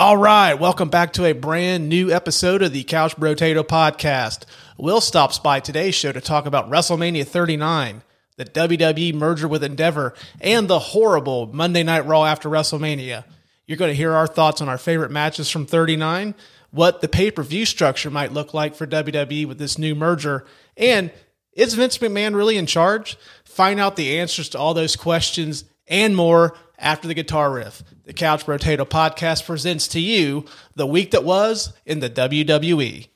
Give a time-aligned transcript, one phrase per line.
[0.00, 4.46] All right, welcome back to a brand new episode of the Couch Brotato Podcast.
[4.78, 8.00] Will stops by today's show to talk about WrestleMania 39,
[8.36, 13.24] the WWE merger with Endeavor, and the horrible Monday Night Raw after WrestleMania.
[13.66, 16.34] You're going to hear our thoughts on our favorite matches from 39,
[16.70, 20.46] what the pay per view structure might look like for WWE with this new merger,
[20.78, 21.12] and
[21.52, 23.18] is Vince McMahon really in charge?
[23.44, 27.82] Find out the answers to all those questions and more after the guitar riff.
[28.04, 33.06] The Couch Brotato Podcast presents to you the week that was in the WWE.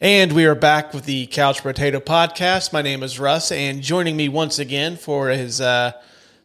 [0.00, 2.72] And we are back with the Couch Brotato Podcast.
[2.72, 5.90] My name is Russ, and joining me once again for his uh,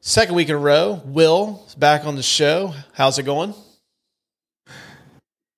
[0.02, 2.74] second week in a row, Will is back on the show.
[2.94, 3.54] How's it going?
[3.54, 4.74] All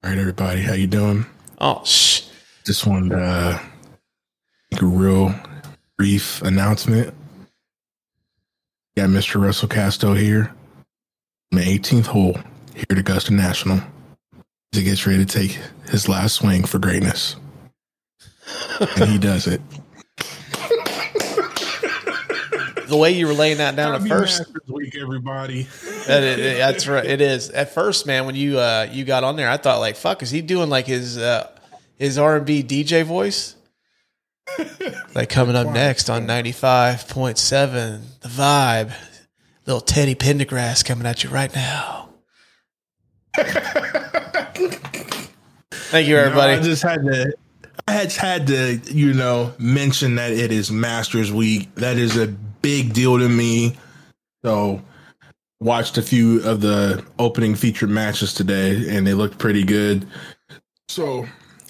[0.04, 1.26] right, everybody, how you doing?
[1.60, 2.24] Oh, shh.
[2.66, 3.60] Just wanted to uh,
[4.72, 5.34] make a real
[5.98, 7.14] brief announcement.
[8.98, 9.42] Got Mr.
[9.42, 10.54] Russell Casto here,
[11.52, 12.38] on the 18th hole
[12.74, 13.78] here at Augusta National.
[14.74, 17.36] As he gets ready to take his last swing for greatness,
[18.98, 19.62] and he does it.
[22.88, 25.64] The way you were laying that down at Happy first, Masters week, everybody.
[26.06, 27.04] that it- it- that's right.
[27.04, 28.28] It is at first, man.
[28.28, 30.86] When you uh, you got on there, I thought like, "Fuck, is he doing like
[30.86, 31.50] his uh,
[31.98, 33.56] his R and B DJ voice?"
[35.16, 38.94] Like coming up next on ninety five point seven, the vibe,
[39.66, 42.10] little Teddy Pendergrass coming at you right now.
[45.72, 46.54] Thank you, No, everybody.
[46.54, 47.34] I just had to.
[47.88, 51.74] I had had to, you know, mention that it is Masters Week.
[51.76, 53.78] That is a big deal to me.
[54.44, 54.82] So,
[55.60, 60.08] watched a few of the opening featured matches today, and they looked pretty good.
[60.88, 61.28] So,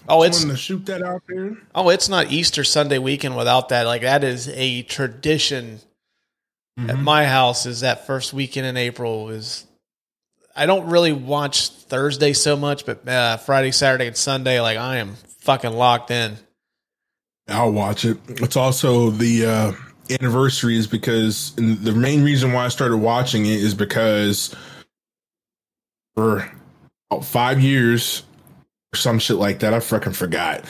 [0.08, 1.58] oh, it's to shoot that out there.
[1.74, 3.86] oh, it's not Easter Sunday weekend without that.
[3.86, 5.80] Like that is a tradition
[6.78, 7.66] at my house.
[7.66, 9.66] Is that first weekend in April is.
[10.58, 14.98] I don't really watch Thursday so much, but uh, Friday, Saturday, and Sunday, like I
[14.98, 16.38] am fucking locked in.
[17.48, 18.18] I'll watch it.
[18.28, 19.72] It's also the uh,
[20.10, 24.56] anniversary is because and the main reason why I started watching it is because
[26.16, 26.50] for
[27.10, 28.24] about five years
[28.96, 30.64] some shit like that, I fucking forgot.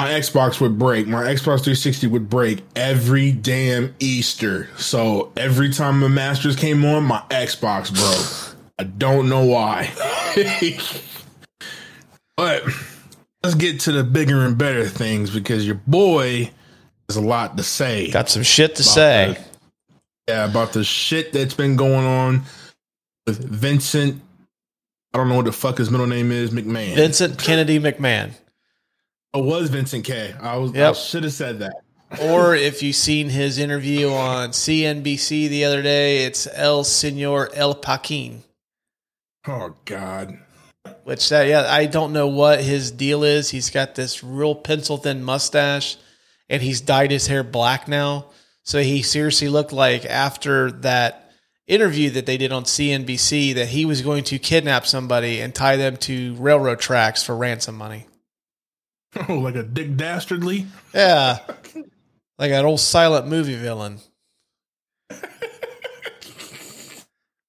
[0.00, 1.08] My Xbox would break.
[1.08, 4.68] My Xbox 360 would break every damn Easter.
[4.76, 8.56] So every time the Masters came on, my Xbox broke.
[8.78, 9.90] I don't know why.
[12.36, 12.62] but
[13.42, 16.50] let's get to the bigger and better things because your boy
[17.08, 18.10] has a lot to say.
[18.12, 19.36] Got some shit to say.
[19.36, 19.48] the-
[20.28, 22.42] yeah, about the shit that's been going on
[23.26, 24.20] with Vincent.
[25.18, 26.94] I don't know what the fuck his middle name is, McMahon.
[26.94, 28.30] Vincent Kennedy McMahon.
[29.34, 30.34] Oh, it was Vincent K.
[30.40, 30.94] I was I Yep.
[30.96, 31.72] should have said that.
[32.22, 37.74] or if you've seen his interview on CNBC the other day, it's El Senor El
[37.74, 38.42] Paquin.
[39.46, 40.38] Oh God.
[41.04, 43.50] Which that yeah, I don't know what his deal is.
[43.50, 45.96] He's got this real pencil thin mustache,
[46.48, 48.26] and he's dyed his hair black now.
[48.62, 51.27] So he seriously looked like after that
[51.68, 55.76] interview that they did on CNBC that he was going to kidnap somebody and tie
[55.76, 58.06] them to railroad tracks for ransom money.
[59.28, 60.66] Oh, like a Dick Dastardly.
[60.92, 61.38] Yeah,
[62.38, 64.00] like an old silent movie villain.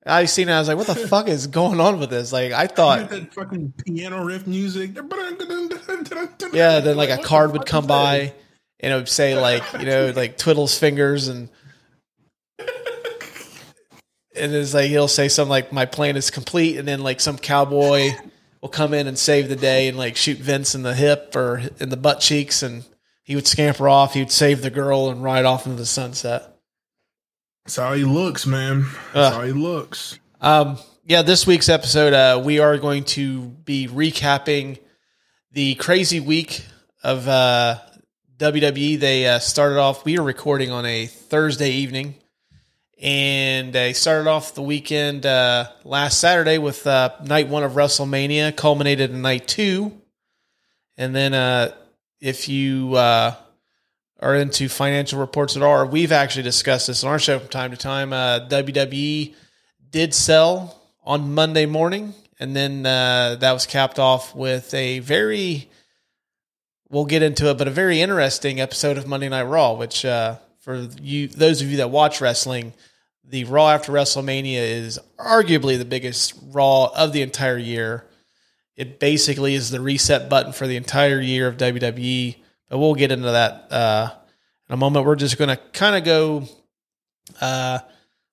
[0.05, 0.53] I seen it.
[0.53, 3.33] I was like, "What the fuck is going on with this?" Like, I thought that
[3.33, 4.91] fucking piano riff music.
[6.53, 8.33] Yeah, then like a card would come by
[8.79, 11.49] and it would say like, you know, like twiddles fingers and
[14.39, 17.37] and it's like he'll say something like my plan is complete and then like some
[17.37, 18.11] cowboy
[18.61, 21.61] will come in and save the day and like shoot Vince in the hip or
[21.79, 22.83] in the butt cheeks and
[23.23, 26.57] he would scamper off, he would save the girl and ride off into the sunset.
[27.63, 28.85] That's how he looks, man.
[29.13, 29.33] That's Ugh.
[29.33, 30.17] how he looks.
[30.41, 34.79] Um, yeah, this week's episode, uh, we are going to be recapping
[35.51, 36.65] the crazy week
[37.03, 37.77] of uh,
[38.37, 38.99] WWE.
[38.99, 42.15] They uh, started off, we are recording on a Thursday evening,
[43.01, 48.55] and they started off the weekend uh, last Saturday with uh, night one of WrestleMania,
[48.55, 49.93] culminated in night two.
[50.97, 51.73] And then uh,
[52.19, 53.35] if you uh,
[54.19, 57.71] are into financial reports at all, we've actually discussed this on our show from time
[57.71, 58.11] to time.
[58.11, 59.33] Uh, WWE
[59.89, 65.69] did sell on Monday morning, and then uh, that was capped off with a very
[66.89, 70.35] we'll get into it, but a very interesting episode of Monday Night Raw, which uh,
[70.59, 72.73] for you those of you that watch wrestling,
[73.29, 78.05] the Raw after WrestleMania is arguably the biggest Raw of the entire year.
[78.75, 82.35] It basically is the reset button for the entire year of WWE,
[82.69, 84.11] but we'll get into that uh,
[84.67, 85.05] in a moment.
[85.05, 86.47] We're just going to kind of go
[87.41, 87.79] uh,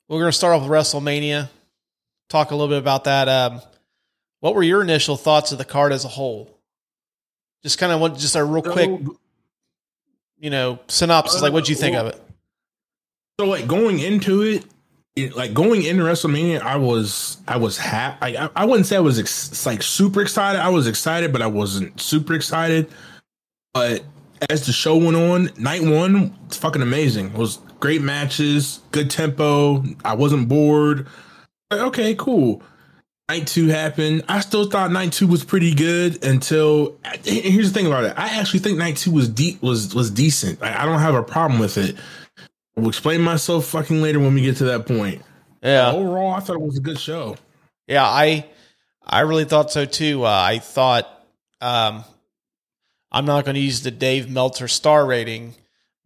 [0.08, 1.48] we're going to start off with WrestleMania.
[2.28, 3.28] Talk a little bit about that.
[3.28, 3.60] Um,
[4.40, 6.58] what were your initial thoughts of the card as a whole?
[7.62, 8.90] Just kind of want just a real quick,
[10.38, 11.42] you know, synopsis.
[11.42, 12.20] Like, what do you think of it?
[13.38, 14.64] So, like going into it,
[15.16, 18.36] it, like going into WrestleMania, I was I was happy.
[18.36, 20.60] I, I wouldn't say I was ex- like super excited.
[20.60, 22.90] I was excited, but I wasn't super excited.
[23.72, 24.04] But
[24.50, 27.28] as the show went on, night one, it's fucking amazing.
[27.28, 29.82] It was great matches, good tempo.
[30.04, 31.06] I wasn't bored.
[31.70, 32.62] Like, okay, cool.
[33.28, 34.22] Night two happened.
[34.28, 36.96] I still thought night two was pretty good until.
[37.24, 38.14] Here's the thing about it.
[38.16, 40.62] I actually think night two was deep was was decent.
[40.62, 41.96] I, I don't have a problem with it.
[42.76, 45.22] I'll explain myself fucking later when we get to that point.
[45.62, 45.92] Yeah.
[45.92, 47.36] Overall, I thought it was a good show.
[47.86, 48.46] Yeah, I
[49.04, 50.24] I really thought so too.
[50.24, 51.08] Uh, I thought
[51.60, 52.04] um,
[53.10, 55.54] I'm not going to use the Dave Meltzer star rating,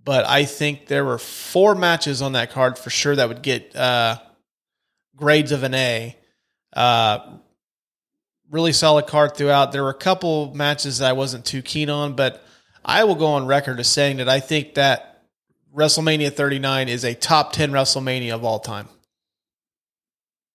[0.05, 3.75] but I think there were four matches on that card for sure that would get
[3.75, 4.19] uh,
[5.17, 6.17] grades of an A.
[6.73, 7.39] Uh,
[8.51, 9.73] really solid card throughout.
[9.73, 12.45] There were a couple matches that I wasn't too keen on, but
[12.85, 15.10] I will go on record as saying that I think that
[15.75, 18.89] WrestleMania 39 is a top 10 WrestleMania of all time.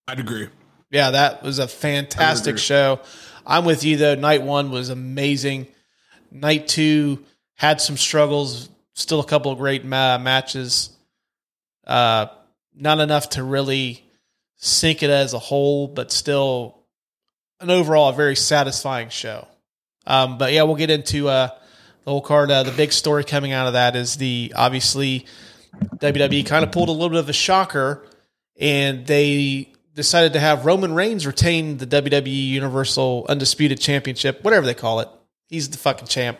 [0.08, 0.50] I'd agree.
[0.92, 3.00] Yeah, that was a fantastic show.
[3.46, 4.16] I'm with you though.
[4.16, 5.68] Night one was amazing.
[6.32, 7.24] Night two
[7.56, 8.70] had some struggles.
[8.94, 10.90] Still a couple of great ma- matches.
[11.86, 12.28] Uh,
[12.76, 14.04] not enough to really
[14.58, 16.80] sink it as a whole, but still
[17.60, 19.48] an overall a very satisfying show.
[20.08, 21.50] Um, but yeah, we'll get into uh,
[22.06, 22.50] the whole card.
[22.52, 25.26] Uh, the big story coming out of that is the obviously
[25.98, 28.08] WWE kind of pulled a little bit of a shocker,
[28.58, 34.74] and they decided to have Roman Reigns retain the WWE Universal Undisputed Championship, whatever they
[34.74, 35.10] call it.
[35.50, 36.40] He's the fucking champ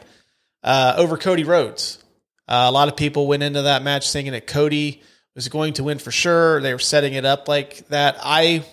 [0.64, 2.00] uh, over Cody Rhodes.
[2.48, 5.02] Uh, a lot of people went into that match thinking that Cody
[5.34, 6.62] was going to win for sure.
[6.62, 8.18] They were setting it up like that.
[8.22, 8.64] I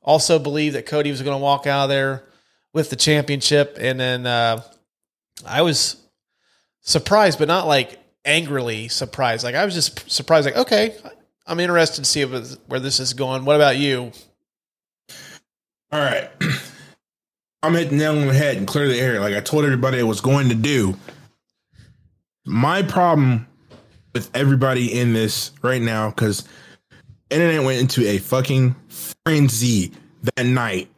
[0.00, 2.24] also believe that Cody was going to walk out of there
[2.72, 4.62] with the championship, and then uh,
[5.44, 5.96] I was
[6.82, 9.44] surprised, but not like angrily surprised.
[9.44, 10.46] Like I was just surprised.
[10.46, 10.94] Like okay,
[11.46, 13.44] I'm interested to see where this is going.
[13.44, 14.12] What about you?
[15.90, 16.30] All right.
[17.62, 20.00] I'm hitting the nail on the head and clear the air like I told everybody
[20.00, 20.96] I was going to do.
[22.44, 23.46] My problem
[24.14, 26.46] with everybody in this right now, because
[27.30, 29.92] internet went into a fucking frenzy
[30.22, 30.90] that night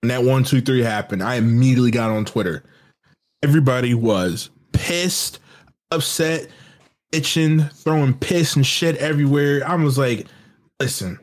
[0.00, 1.22] when that one, two, three happened.
[1.22, 2.62] I immediately got on Twitter.
[3.42, 5.38] Everybody was pissed,
[5.90, 6.48] upset,
[7.12, 9.62] itching, throwing piss and shit everywhere.
[9.66, 10.26] I was like,
[10.80, 11.18] listen,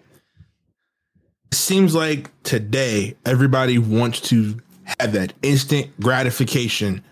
[1.52, 4.58] it seems like today everybody wants to
[5.00, 7.04] have that instant gratification.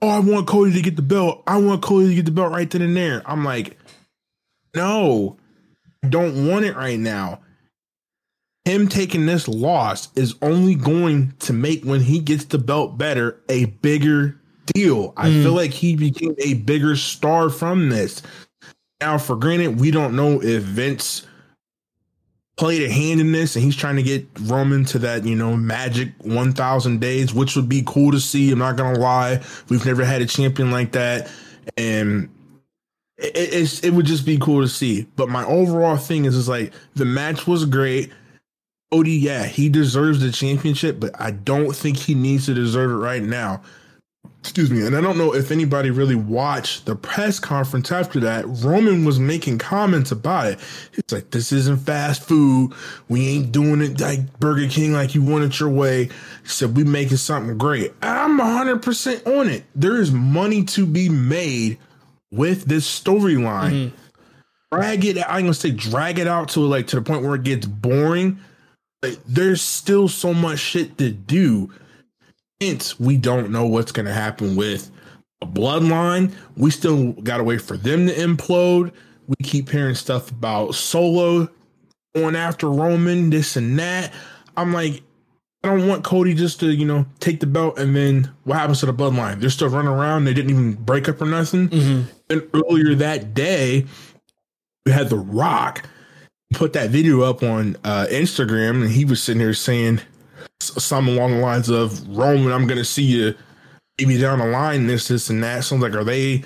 [0.00, 1.42] Oh, I want Cody to get the belt.
[1.46, 3.22] I want Cody to get the belt right then and there.
[3.26, 3.76] I'm like,
[4.74, 5.36] no,
[6.08, 7.40] don't want it right now.
[8.64, 13.40] Him taking this loss is only going to make when he gets the belt better
[13.48, 15.12] a bigger deal.
[15.16, 15.42] I mm.
[15.42, 18.22] feel like he became a bigger star from this.
[19.00, 21.26] Now, for granted, we don't know if Vince
[22.56, 25.56] played a hand in this and he's trying to get Roman to that, you know,
[25.56, 28.52] magic 1000 days, which would be cool to see.
[28.52, 29.40] I'm not going to lie.
[29.68, 31.30] We've never had a champion like that.
[31.76, 32.28] And
[33.16, 35.06] it, it's, it would just be cool to see.
[35.16, 38.12] But my overall thing is, is like the match was great.
[38.92, 43.04] Cody, yeah, he deserves the championship, but I don't think he needs to deserve it
[43.04, 43.62] right now
[44.42, 48.44] excuse me, and I don't know if anybody really watched the press conference after that.
[48.46, 50.58] Roman was making comments about it.
[50.94, 52.72] It's like, this isn't fast food.
[53.08, 56.06] We ain't doing it like Burger King like you want it your way.
[56.06, 56.10] He
[56.48, 57.94] said, we making something great.
[58.02, 59.64] I'm 100% on it.
[59.76, 61.78] There is money to be made
[62.32, 63.70] with this storyline.
[63.70, 63.96] Mm-hmm.
[64.72, 67.42] Drag it, I'm gonna say drag it out to like to the point where it
[67.42, 68.40] gets boring.
[69.02, 71.70] Like, there's still so much shit to do
[72.62, 74.90] Hence, we don't know what's going to happen with
[75.40, 76.32] a bloodline.
[76.56, 78.92] We still got to wait for them to implode.
[79.26, 81.48] We keep hearing stuff about Solo
[82.14, 84.12] going after Roman, this and that.
[84.56, 85.02] I'm like,
[85.64, 88.80] I don't want Cody just to, you know, take the belt and then what happens
[88.80, 89.40] to the bloodline?
[89.40, 90.24] They're still running around.
[90.24, 91.68] They didn't even break up or nothing.
[91.68, 92.02] Mm-hmm.
[92.30, 93.86] And earlier that day,
[94.86, 95.88] we had The Rock
[96.54, 100.00] put that video up on uh, Instagram and he was sitting there saying,
[100.62, 103.34] something along the lines of Roman, I'm gonna see you
[103.98, 105.64] maybe down the line, this, this, and that.
[105.64, 106.42] Sounds like are they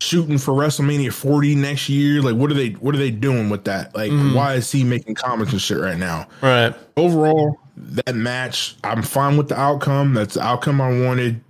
[0.00, 2.22] shooting for WrestleMania 40 next year?
[2.22, 3.94] Like what are they what are they doing with that?
[3.94, 4.34] Like mm.
[4.34, 6.26] why is he making comments and shit right now?
[6.42, 6.74] Right.
[6.96, 10.14] Overall, that match, I'm fine with the outcome.
[10.14, 11.42] That's the outcome I wanted.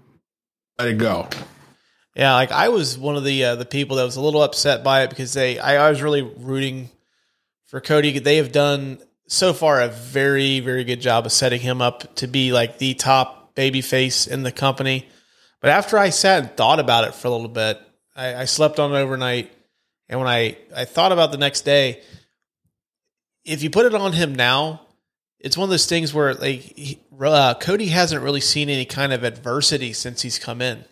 [0.79, 1.29] Let it go.
[2.17, 4.83] Yeah, like I was one of the uh, the people that was a little upset
[4.83, 6.91] by it because they I, I was really rooting
[7.67, 8.19] for Cody.
[8.19, 8.99] They have done
[9.31, 12.95] so far a very, very good job of setting him up to be like the
[12.95, 15.09] top baby face in the company.
[15.61, 17.81] But after I sat and thought about it for a little bit,
[18.17, 19.53] I, I slept on it overnight.
[20.09, 22.03] And when I, I thought about the next day,
[23.45, 24.81] if you put it on him now,
[25.39, 29.13] it's one of those things where like he, uh, Cody hasn't really seen any kind
[29.13, 30.85] of adversity since he's come in,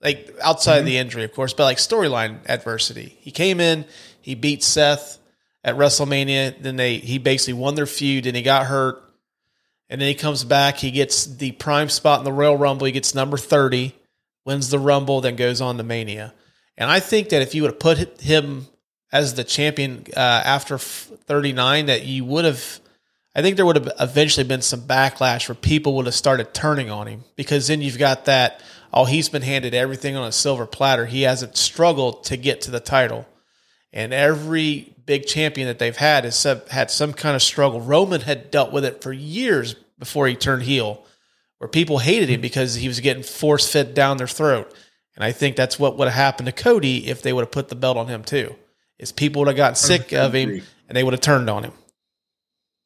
[0.00, 0.80] like outside mm-hmm.
[0.80, 3.18] of the injury, of course, but like storyline adversity.
[3.20, 3.84] He came in,
[4.20, 5.19] he beat Seth
[5.62, 9.02] at WrestleMania, then they he basically won their feud, and he got hurt,
[9.88, 12.92] and then he comes back, he gets the prime spot in the Royal Rumble, he
[12.92, 13.94] gets number thirty,
[14.44, 16.34] wins the Rumble, then goes on to Mania,
[16.76, 18.66] and I think that if you would have put him
[19.12, 22.80] as the champion uh, after thirty nine, that you would have
[23.34, 26.90] I think there would have eventually been some backlash where people would have started turning
[26.90, 28.60] on him because then you've got that,
[28.92, 31.06] oh, he's been handed everything on a silver platter.
[31.06, 33.26] He hasn't struggled to get to the title.
[33.92, 36.40] And every big champion that they've had has
[36.70, 37.80] had some kind of struggle.
[37.80, 41.02] Roman had dealt with it for years before he turned heel,
[41.58, 44.72] where people hated him because he was getting force fed down their throat.
[45.16, 47.68] And I think that's what would have happened to Cody if they would have put
[47.68, 48.54] the belt on him too.
[49.00, 51.72] Is people would have gotten sick of him and they would have turned on him.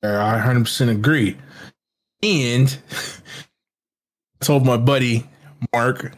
[0.02, 1.36] I 100% agree.
[2.22, 2.74] And
[4.40, 5.28] I told my buddy
[5.74, 6.16] Mark,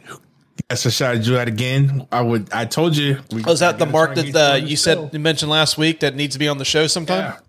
[0.69, 2.07] yes, I shot do that again.
[2.11, 2.51] I would.
[2.51, 3.19] I told you.
[3.31, 6.15] We, oh, is that the Mark that uh, you said you mentioned last week that
[6.15, 7.19] needs to be on the show sometime?
[7.19, 7.39] Yeah.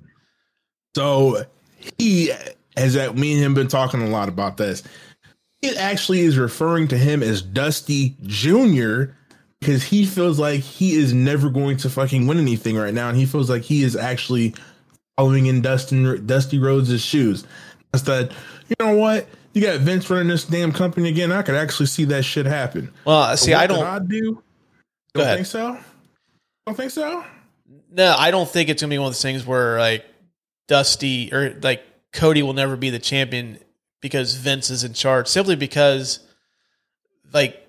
[0.95, 1.45] So
[1.99, 2.33] he
[2.77, 3.17] has that.
[3.17, 4.83] Me and him been talking a lot about this.
[5.61, 9.17] It actually is referring to him as Dusty Junior
[9.61, 13.19] because he feels like he is never going to fucking win anything right now, and
[13.19, 14.55] he feels like he is actually
[15.17, 17.45] following in Dustin Dusty Rhodes' shoes.
[17.93, 18.33] I said,
[18.69, 19.27] you know what?
[19.59, 21.33] You got Vince running this damn company again.
[21.33, 22.93] I could actually see that shit happen.
[23.05, 23.83] Well, see, I don't.
[23.83, 24.41] I do.
[25.15, 25.77] Don't think so.
[26.65, 27.25] Don't think so.
[27.91, 30.05] No, I don't think it's gonna be one of those things where like
[30.69, 33.59] Dusty or like Cody will never be the champion
[34.01, 35.27] because Vince is in charge.
[35.27, 36.21] Simply because,
[37.33, 37.61] like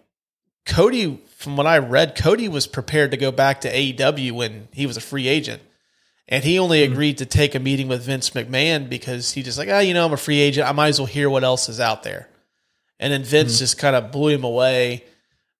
[0.68, 4.86] Cody, from what I read, Cody was prepared to go back to AEW when he
[4.86, 5.64] was a free agent.
[6.30, 6.94] And he only hmm.
[6.94, 10.06] agreed to take a meeting with Vince McMahon because he just like, oh, you know,
[10.06, 10.70] I'm a free agent.
[10.70, 12.30] I might as well hear what else is out there.
[13.00, 13.60] And then Vince mm-hmm.
[13.60, 15.04] just kind of blew him away.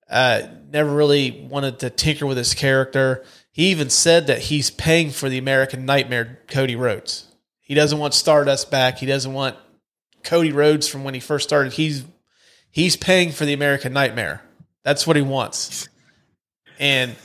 [0.10, 3.26] Uh, never really wanted to tinker with his character.
[3.52, 7.28] He even said that he's paying for the American Nightmare, Cody Rhodes.
[7.60, 9.00] He doesn't want Stardust back.
[9.00, 9.58] He doesn't want
[10.24, 11.74] Cody Rhodes from when he first started.
[11.74, 12.04] He's
[12.72, 14.42] he's paying for the American Nightmare.
[14.84, 15.88] That's what he wants.
[16.80, 17.16] And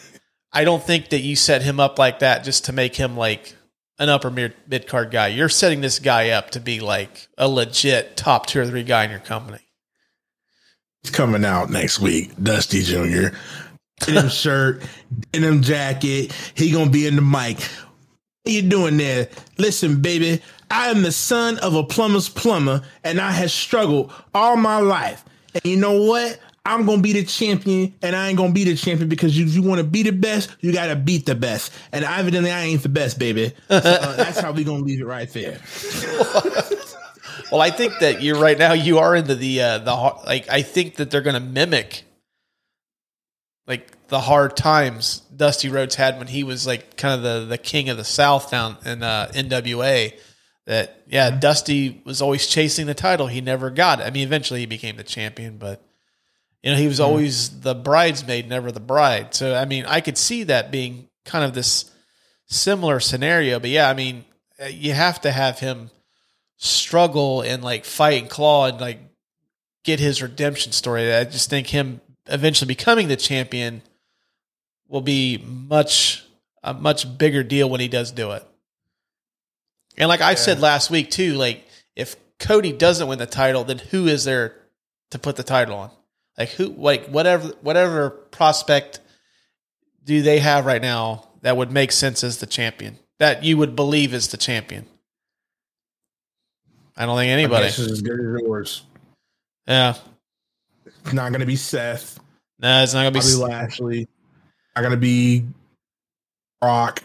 [0.55, 3.57] I don't think that you set him up like that just to make him like
[3.99, 5.29] an upper mid card guy.
[5.29, 9.05] You're setting this guy up to be like a legit top two or three guy
[9.05, 9.59] in your company.
[11.03, 13.37] He's coming out next week, Dusty Jr.
[14.01, 14.83] Denim shirt,
[15.33, 16.33] denim jacket.
[16.55, 17.61] He gonna be in the mic.
[18.43, 19.29] What you doing there?
[19.59, 24.57] Listen, baby, I am the son of a plumber's plumber, and I have struggled all
[24.57, 25.25] my life.
[25.55, 26.39] And you know what?
[26.67, 29.63] I'm gonna be the champion, and I ain't gonna be the champion because you, you
[29.63, 32.89] want to be the best, you gotta beat the best, and evidently I ain't the
[32.89, 33.53] best, baby.
[33.69, 35.61] So, uh, that's how we gonna leave it right there.
[37.53, 38.73] well, I think that you're right now.
[38.73, 39.95] You are into the uh, the
[40.27, 40.49] like.
[40.49, 42.05] I think that they're gonna mimic
[43.67, 47.59] like the hard times Dusty Rhodes had when he was like kind of the the
[47.59, 50.13] king of the South down in uh, NWA.
[50.67, 51.41] That yeah, mm-hmm.
[51.41, 53.27] Dusty was always chasing the title.
[53.27, 54.05] He never got it.
[54.05, 55.83] I mean, eventually he became the champion, but
[56.65, 59.35] you know, he was always the bridesmaid, never the bride.
[59.35, 61.91] So, I mean, I could see that being kind of this
[62.47, 63.61] similar scenario.
[63.61, 64.25] But yeah, I mean,
[64.59, 65.91] uh, you have to have him
[66.57, 68.99] struggle and like fight and claw and like
[69.85, 71.13] get his redemption story.
[71.13, 73.83] I just think him eventually becoming the champion
[74.89, 76.25] will be much
[76.63, 78.43] a much bigger deal when he does do it.
[79.99, 80.37] And like I yeah.
[80.37, 84.57] said last week too, like if Cody doesn't win the title, then who is there
[85.11, 85.91] to put the title on?
[86.37, 89.01] Like who like whatever whatever prospect
[90.05, 92.99] do they have right now that would make sense as the champion?
[93.19, 94.87] That you would believe is the champion?
[96.97, 97.67] I don't think anybody.
[97.67, 98.83] This is as good as yours.
[99.67, 99.95] Yeah.
[100.85, 102.19] It's not gonna be Seth.
[102.59, 104.09] No, it's not gonna be S- Lashley.
[104.75, 105.45] Not gonna be
[106.63, 107.03] Rock.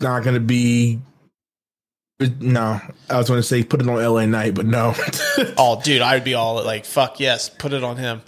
[0.00, 1.00] Not gonna be
[2.20, 2.80] no,
[3.10, 4.94] I was going to say put it on LA Knight, but no.
[5.58, 8.22] oh, dude, I would be all like, fuck yes, put it on him.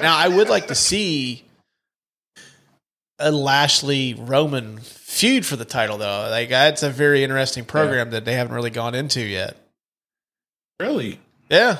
[0.00, 1.44] now, I would like to see
[3.18, 6.28] a Lashley Roman feud for the title, though.
[6.30, 8.12] Like, that's a very interesting program yeah.
[8.12, 9.56] that they haven't really gone into yet.
[10.80, 11.20] Really?
[11.50, 11.78] Yeah.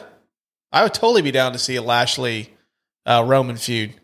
[0.73, 2.53] I would totally be down to see a Lashley
[3.07, 3.95] uh, Roman feud.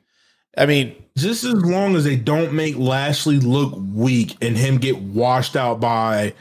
[0.57, 4.99] I mean, just as long as they don't make Lashley look weak and him get
[4.99, 6.35] washed out by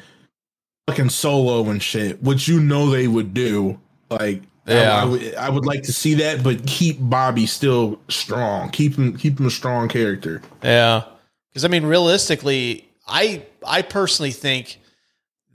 [0.91, 3.79] fucking solo and shit, which you know they would do.
[4.09, 7.99] Like, yeah, I, I, would, I would like to see that, but keep Bobby still
[8.09, 8.69] strong.
[8.69, 10.41] Keep him, keep him a strong character.
[10.63, 11.03] Yeah,
[11.49, 14.79] because I mean, realistically, I I personally think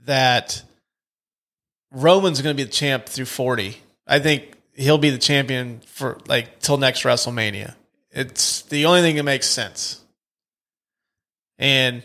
[0.05, 0.63] that
[1.91, 3.77] Roman's going to be the champ through forty.
[4.05, 7.75] I think he'll be the champion for like till next WrestleMania.
[8.11, 10.01] It's the only thing that makes sense.
[11.59, 12.03] And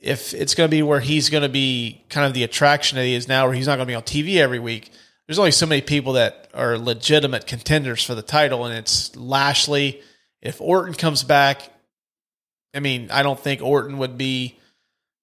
[0.00, 3.04] if it's going to be where he's going to be kind of the attraction that
[3.04, 4.90] he is now, where he's not going to be on TV every week,
[5.26, 10.00] there's only so many people that are legitimate contenders for the title, and it's Lashley.
[10.40, 11.62] If Orton comes back,
[12.74, 14.58] I mean, I don't think Orton would be,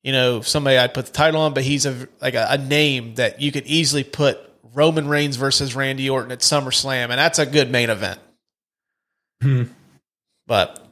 [0.04, 3.16] you know, somebody I'd put the title on, but he's a like a, a name
[3.16, 4.40] that you could easily put
[4.74, 8.20] Roman Reigns versus Randy Orton at SummerSlam, and that's a good main event.
[9.42, 9.64] Hmm.
[10.48, 10.83] But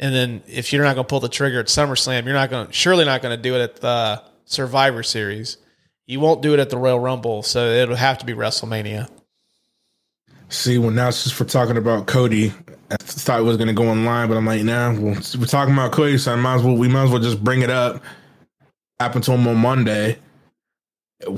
[0.00, 2.70] and then if you're not going to pull the trigger at SummerSlam, you're not going
[2.70, 5.58] surely not going to do it at the Survivor Series.
[6.06, 9.08] You won't do it at the Royal Rumble, so it'll have to be WrestleMania.
[10.48, 12.52] See, well, now it's just for talking about Cody.
[12.90, 15.74] I thought it was going to go online, but I'm like, nah, well, we're talking
[15.74, 18.02] about Cody, so I might as well, we might as well just bring it up.
[18.98, 20.18] Happened to him on Monday.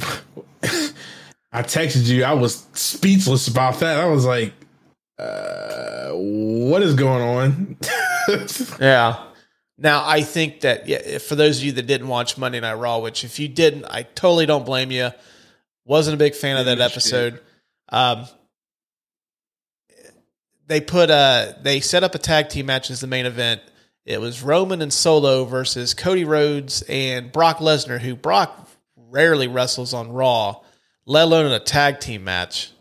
[1.52, 2.24] I texted you.
[2.24, 3.98] I was speechless about that.
[3.98, 4.54] I was like,
[5.22, 7.76] uh, what is going on?
[8.80, 9.24] yeah.
[9.78, 12.98] Now, I think that yeah, for those of you that didn't watch Monday Night Raw,
[12.98, 15.10] which if you didn't, I totally don't blame you.
[15.84, 17.40] Wasn't a big fan of that episode.
[17.88, 18.26] Um,
[20.66, 23.60] they put a they set up a tag team match as the main event.
[24.04, 29.94] It was Roman and Solo versus Cody Rhodes and Brock Lesnar, who Brock rarely wrestles
[29.94, 30.60] on Raw,
[31.06, 32.71] let alone in a tag team match.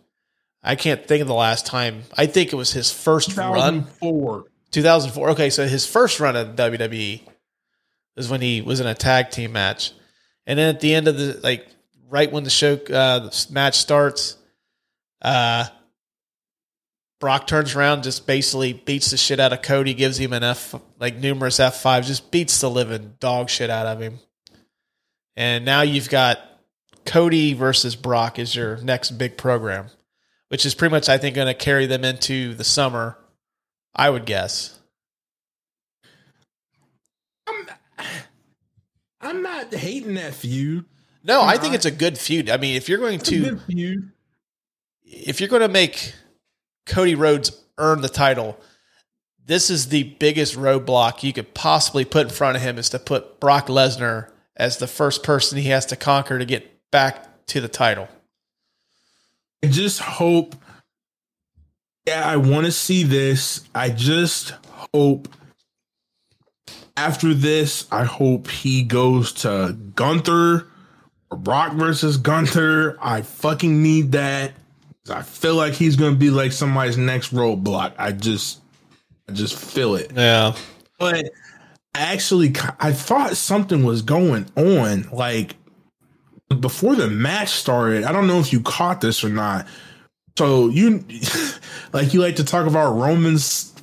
[0.64, 2.04] I can't think of the last time.
[2.16, 4.32] I think it was his first 2004.
[4.32, 4.44] run.
[4.72, 5.30] 2004.
[5.32, 7.22] Okay, so his first run at WWE
[8.18, 9.94] is when he was in a tag team match,
[10.46, 11.68] and then at the end of the like,
[12.10, 14.38] right when the show uh, the match starts,
[15.22, 15.66] uh,
[17.20, 20.76] Brock turns around, just basically beats the shit out of Cody, gives him an F,
[21.00, 24.20] like numerous F fives, just beats the living dog shit out of him.
[25.36, 26.40] And now you've got
[27.06, 29.88] Cody versus Brock is your next big program
[30.52, 33.18] which is pretty much, I think, going to carry them into the summer.
[33.96, 34.78] I would guess.
[37.48, 37.68] I'm,
[39.22, 40.84] I'm not hating that feud.
[41.24, 41.76] No, I'm I think not.
[41.76, 42.50] it's a good feud.
[42.50, 43.62] I mean, if you're going to,
[45.06, 46.14] if you're going to make
[46.86, 48.60] Cody Rhodes earn the title,
[49.46, 53.00] this is the biggest roadblock you could possibly put in front of him is to
[53.00, 57.62] put Brock Lesnar as the first person he has to conquer to get back to
[57.62, 58.10] the title.
[59.64, 60.56] I just hope.
[62.08, 63.62] Yeah, I want to see this.
[63.76, 65.28] I just hope
[66.98, 70.68] after this, I hope he goes to Gunther
[71.30, 72.98] or Brock versus Gunther.
[73.02, 74.54] I fucking need that.
[75.10, 77.94] I feel like he's gonna be like somebody's next roadblock.
[77.98, 78.62] I just,
[79.28, 80.12] I just feel it.
[80.16, 80.56] Yeah.
[81.00, 81.32] But
[81.96, 85.10] actually, I thought something was going on.
[85.12, 85.56] Like
[86.60, 89.68] before the match started, I don't know if you caught this or not.
[90.38, 91.06] So you
[91.94, 93.74] like you like to talk about Romans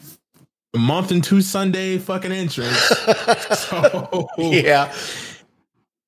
[0.77, 2.79] month and two Sunday fucking entrance.
[3.59, 4.95] so yeah.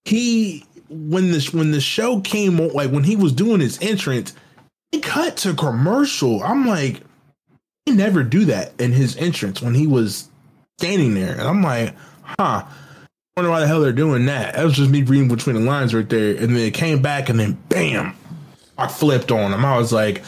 [0.04, 4.34] He when this when the show came on, like when he was doing his entrance,
[4.92, 6.42] he cut to commercial.
[6.42, 7.00] I'm like,
[7.86, 10.28] he never do that in his entrance when he was
[10.78, 11.32] standing there.
[11.32, 12.66] And I'm like, huh
[13.40, 14.54] wonder why the hell they're doing that.
[14.54, 16.36] That was just me reading between the lines right there.
[16.36, 18.14] And then it came back and then bam,
[18.76, 19.64] I flipped on him.
[19.64, 20.22] I was like,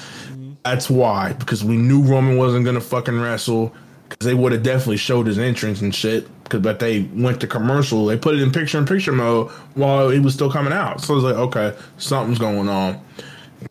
[0.65, 1.35] that's why.
[1.35, 3.75] Because we knew Roman wasn't going to fucking wrestle.
[4.09, 6.27] Because they would have definitely showed his entrance and shit.
[6.49, 8.07] Cause, but they went to commercial.
[8.07, 11.03] They put it in picture in picture mode while it was still coming out.
[11.03, 12.99] So I was like, okay, something's going on.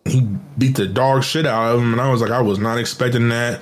[0.06, 0.21] He
[0.56, 1.93] beat the dog shit out of him.
[1.93, 3.60] And I was like, I was not expecting that.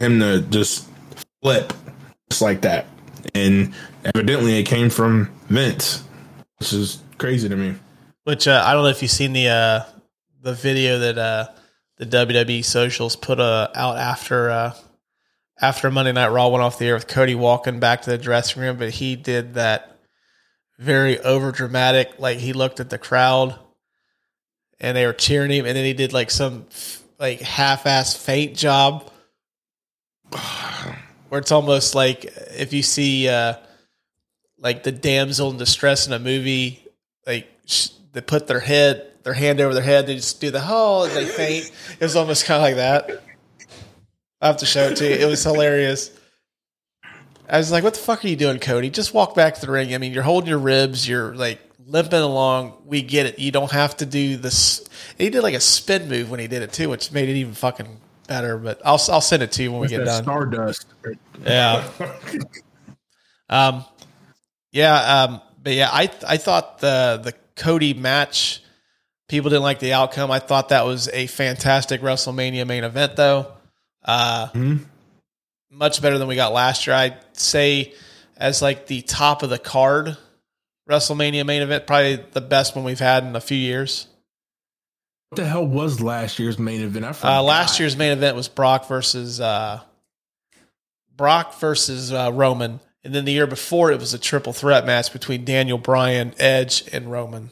[0.00, 0.86] Him to just
[1.42, 1.72] flip
[2.30, 2.86] just like that.
[3.34, 6.04] And evidently it came from Vince,
[6.58, 7.74] which is crazy to me.
[8.24, 9.82] Which uh, I don't know if you've seen the uh,
[10.42, 11.48] the video that uh,
[11.96, 14.74] the WWE socials put uh, out after uh,
[15.60, 18.62] after Monday Night Raw went off the air with Cody walking back to the dressing
[18.62, 19.96] room, but he did that
[20.78, 22.18] very over dramatic.
[22.18, 23.58] Like he looked at the crowd
[24.78, 26.66] and they were cheering him, and then he did like some
[27.18, 29.10] like half ass faint job
[31.28, 33.54] where it's almost like if you see uh,
[34.60, 36.86] like the damsel in distress in a movie,
[37.26, 40.64] like sh- they put their head, their hand over their head, they just do the
[40.64, 41.70] oh, and they faint.
[41.98, 43.22] It was almost kind of like that.
[44.40, 45.14] I have to show it to you.
[45.14, 46.10] It was hilarious.
[47.48, 48.90] I was like, "What the fuck are you doing, Cody?
[48.90, 49.94] Just walk back to the ring.
[49.94, 51.08] I mean, you're holding your ribs.
[51.08, 52.82] You're like limping along.
[52.84, 53.38] We get it.
[53.38, 54.84] You don't have to do this."
[55.16, 57.54] He did like a spin move when he did it too, which made it even
[57.54, 58.58] fucking better.
[58.58, 60.22] But I'll I'll send it to you when we get done.
[60.22, 60.86] Stardust.
[61.42, 61.88] Yeah.
[63.48, 63.84] um.
[64.78, 65.22] Yeah.
[65.24, 65.40] Um.
[65.62, 68.62] But yeah, I I thought the the Cody match.
[69.28, 70.30] People didn't like the outcome.
[70.30, 73.52] I thought that was a fantastic WrestleMania main event, though.
[74.04, 74.86] Uh, Mhm.
[75.70, 76.96] Much better than we got last year.
[76.96, 77.92] I'd say
[78.38, 80.16] as like the top of the card
[80.88, 84.06] WrestleMania main event, probably the best one we've had in a few years.
[85.28, 87.04] What the hell was last year's main event?
[87.22, 89.80] I Uh, last year's main event was Brock versus uh,
[91.14, 95.12] Brock versus uh, Roman, and then the year before it was a triple threat match
[95.12, 97.50] between Daniel Bryan, Edge, and Roman.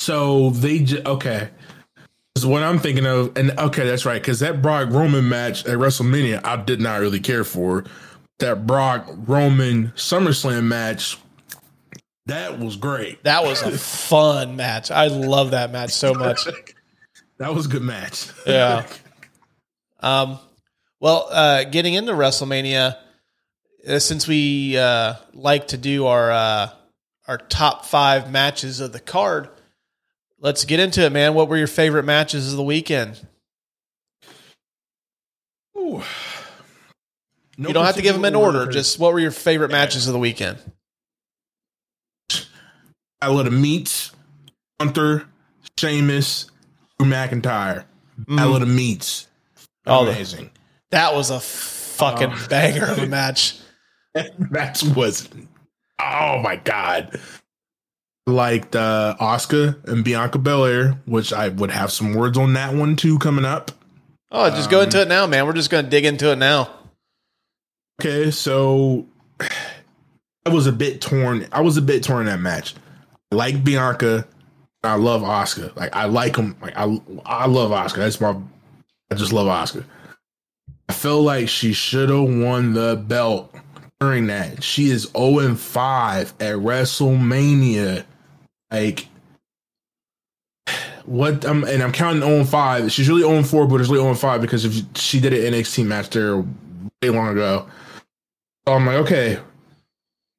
[0.00, 1.50] So they j- okay.
[2.36, 4.20] Is what I'm thinking of, and okay, that's right.
[4.20, 7.84] Because that Brock Roman match at WrestleMania, I did not really care for.
[8.38, 11.18] That Brock Roman SummerSlam match,
[12.26, 13.24] that was great.
[13.24, 14.92] That was a fun match.
[14.92, 16.46] I love that match so much.
[17.38, 18.30] That was a good match.
[18.46, 18.84] Yeah.
[20.00, 20.38] Um,
[21.00, 22.96] well, uh, getting into WrestleMania,
[23.98, 26.70] since we uh, like to do our uh,
[27.26, 29.48] our top five matches of the card,
[30.40, 31.34] let's get into it, man.
[31.34, 33.20] What were your favorite matches of the weekend?
[35.76, 36.02] Ooh.
[37.60, 38.60] No you don't have to give them in order.
[38.60, 38.72] order.
[38.72, 40.58] Just what were your favorite matches of the weekend?
[43.20, 44.12] I love the meats,
[44.78, 45.26] Gunther,
[45.76, 46.46] Sheamus,
[47.00, 47.84] Drew McIntyre.
[48.28, 49.26] I love the meats.
[49.84, 50.50] The- Amazing.
[50.90, 52.46] That was a fucking Oh.
[52.48, 53.56] banger of a match.
[54.50, 55.28] that was
[56.00, 57.20] oh my god.
[58.26, 62.96] Like uh Asuka and bianca belair which i would have some words on that one
[62.96, 63.70] too coming up.
[64.30, 65.46] Oh, just go into it now, man.
[65.46, 66.68] We're just going to dig into it now.
[68.00, 69.06] okay so
[70.44, 71.46] i was a bit torn.
[71.52, 72.74] I was a bit torn in that match.
[73.32, 74.26] I like bianca
[74.84, 75.74] i love Asuka.
[75.76, 76.56] Like i like him.
[76.60, 77.96] Like i i love Asuka.
[77.96, 78.36] That's my
[79.10, 79.84] i just love Asuka.
[80.88, 83.54] I feel like she should have won the belt
[84.00, 88.04] during that she is 0 and 5 at wrestlemania
[88.70, 89.08] like
[91.08, 92.92] what um, and I'm counting 0 and 5.
[92.92, 95.32] She's really 0 and 4, but it's really 0 and 5 because if she did
[95.32, 97.66] an NXT match there way long ago.
[98.66, 99.38] So I'm like, okay,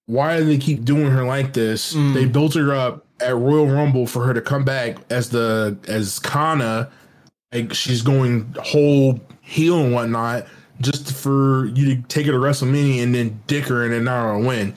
[0.05, 1.95] why do they keep doing her like this?
[1.95, 2.13] Mm.
[2.13, 6.19] They built her up at Royal Rumble for her to come back as the as
[6.19, 6.91] Kana,
[7.51, 10.45] like she's going whole heel and whatnot,
[10.81, 14.39] just for you to take her to WrestleMania and then dick her and then not
[14.39, 14.73] win.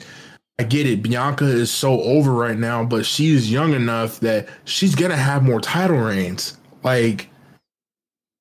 [0.59, 1.01] I get it.
[1.01, 5.43] Bianca is so over right now, but she is young enough that she's gonna have
[5.43, 6.57] more title reigns.
[6.83, 7.29] Like,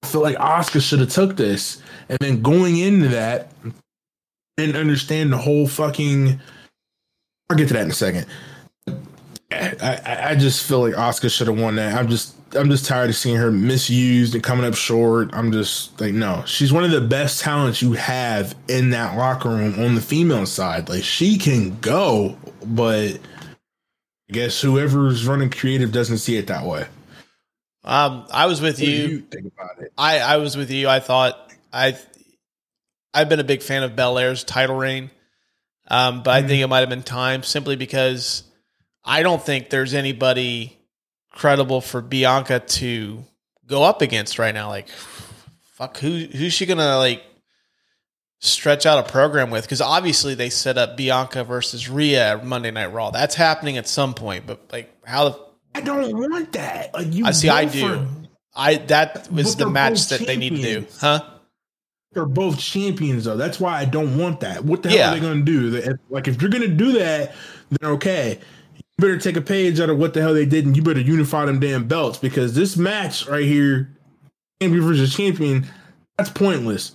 [0.03, 3.53] I feel like Asuka should have took this, and then going into that,
[4.59, 6.39] and understand the whole fucking.
[7.49, 8.27] I'll get to that in a second.
[9.51, 11.95] I, I, I just feel like Asuka should have won that.
[11.95, 15.31] I'm just I'm just tired of seeing her misused and coming up short.
[15.33, 19.49] I'm just like, no, she's one of the best talents you have in that locker
[19.49, 20.89] room on the female side.
[20.89, 26.87] Like she can go, but I guess whoever's running creative doesn't see it that way.
[27.85, 28.95] Um, I was with What you.
[28.95, 29.93] you think about it?
[29.99, 30.89] I, I was with you.
[30.89, 31.97] I thought I
[33.15, 35.11] I've been a big fan of Belair's title reign,
[35.89, 38.45] um, but I think it might have been time simply because
[39.05, 40.79] I don't think there's anybody
[41.33, 43.25] credible for Bianca to
[43.67, 44.69] go up against right now.
[44.69, 44.89] Like,
[45.75, 47.23] fuck, who who's she gonna like
[48.41, 49.65] stretch out a program with?
[49.65, 53.11] Because obviously they set up Bianca versus Rhea at Monday Night Raw.
[53.11, 55.39] That's happening at some point, but like how the
[55.75, 56.93] I don't want that.
[56.93, 57.87] Like you, I see, I do.
[57.87, 58.07] are-
[58.55, 61.25] I that was the match that they need to do, huh?
[62.13, 63.39] They're both champions though.
[63.39, 64.63] That's why I don't want that.
[64.63, 65.11] What the hell Yeah.
[65.11, 65.97] are they going to do?
[66.11, 67.35] Like if you're going to do that,
[67.71, 68.39] then okay.
[68.99, 71.01] You better take a page out of what the hell they did, and you better
[71.01, 73.97] unify them damn belts because this match right here,
[74.61, 75.67] champion versus champion,
[76.19, 76.95] that's pointless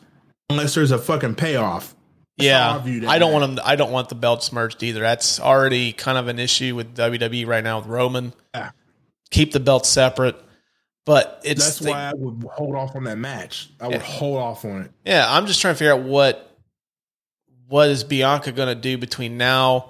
[0.50, 1.96] unless there's a fucking payoff.
[2.38, 3.66] That's Yeah, I I don't want them.
[3.66, 5.00] I don't want the belts merged either.
[5.02, 8.32] That's already kind of an issue with WWE right now with Roman.
[8.54, 8.72] Yeah.
[9.32, 10.36] Keep the belts separate,
[11.06, 13.70] but it's That's the- why I would hold off on that match.
[13.82, 14.92] I would hold off on it.
[15.04, 15.26] yeah.
[15.28, 16.44] I'm just trying to figure out what
[17.68, 19.90] what is Bianca going to do between now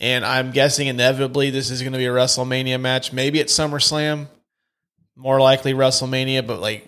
[0.00, 3.12] and I'm guessing inevitably this is going to be a WrestleMania match.
[3.12, 4.26] Maybe at SummerSlam,
[5.14, 6.46] more likely WrestleMania.
[6.46, 6.86] But like,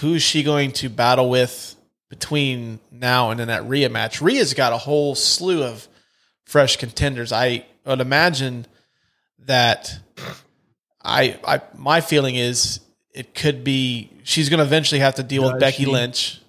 [0.00, 1.76] who's she going to battle with
[2.08, 4.20] between now and then that Rhea match?
[4.20, 5.86] Rhea's got a whole slew of
[6.44, 7.32] fresh contenders.
[7.32, 8.66] I would imagine
[9.40, 9.96] that
[11.02, 12.80] I, I my feeling is
[13.12, 15.90] it could be she's going to eventually have to deal with Becky she?
[15.90, 16.40] Lynch.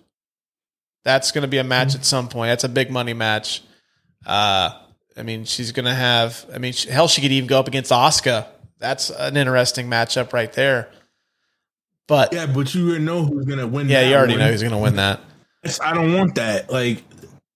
[1.04, 2.50] That's going to be a match at some point.
[2.50, 3.62] That's a big money match.
[4.26, 4.72] Uh,
[5.18, 6.46] I mean, she's going to have.
[6.54, 8.48] I mean, hell, she could even go up against Asuka.
[8.80, 10.90] That's an interesting matchup right there.
[12.08, 13.90] But Yeah, but you already know who's gonna win.
[13.90, 14.40] yeah, you already one.
[14.42, 15.22] know who's going to win that.
[15.82, 16.70] I don't want that.
[16.72, 17.04] Like,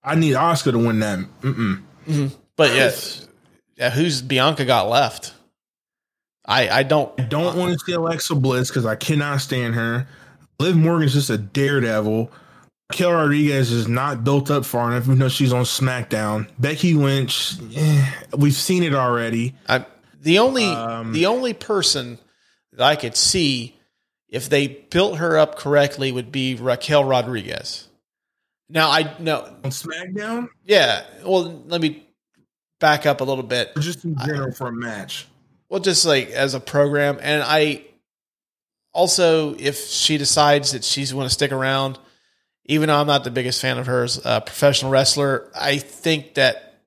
[0.04, 1.19] I need Asuka to win that.
[1.41, 1.84] Mm-mm.
[2.08, 2.28] Mm-hmm.
[2.56, 2.91] But yeah,
[3.76, 5.34] yeah, who's Bianca got left?
[6.45, 7.12] I I don't.
[7.19, 10.08] I don't want to see Alexa Bliss because I cannot stand her.
[10.60, 12.32] Liv Morgan's just a daredevil.
[12.91, 16.49] Raquel Rodriguez is not built up far enough, even though she's on SmackDown.
[16.58, 19.54] Becky Lynch, eh, we've seen it already.
[19.67, 19.86] I
[20.21, 22.17] the only Um, the only person
[22.73, 23.75] that I could see
[24.28, 27.88] if they built her up correctly would be Raquel Rodriguez.
[28.69, 31.04] Now I know On SmackDown, yeah.
[31.23, 32.08] Well, let me
[32.80, 33.71] back up a little bit.
[33.75, 35.28] or just in general for a match.
[35.69, 37.84] Well, just like as a program, and I
[38.93, 41.99] also if she decides that she's going to stick around,
[42.69, 46.84] even though I'm not the biggest fan of hers, a professional wrestler, I think that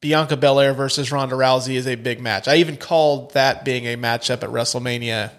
[0.00, 2.48] Bianca Belair versus Ronda Rousey is a big match.
[2.48, 5.30] I even called that being a matchup at WrestleMania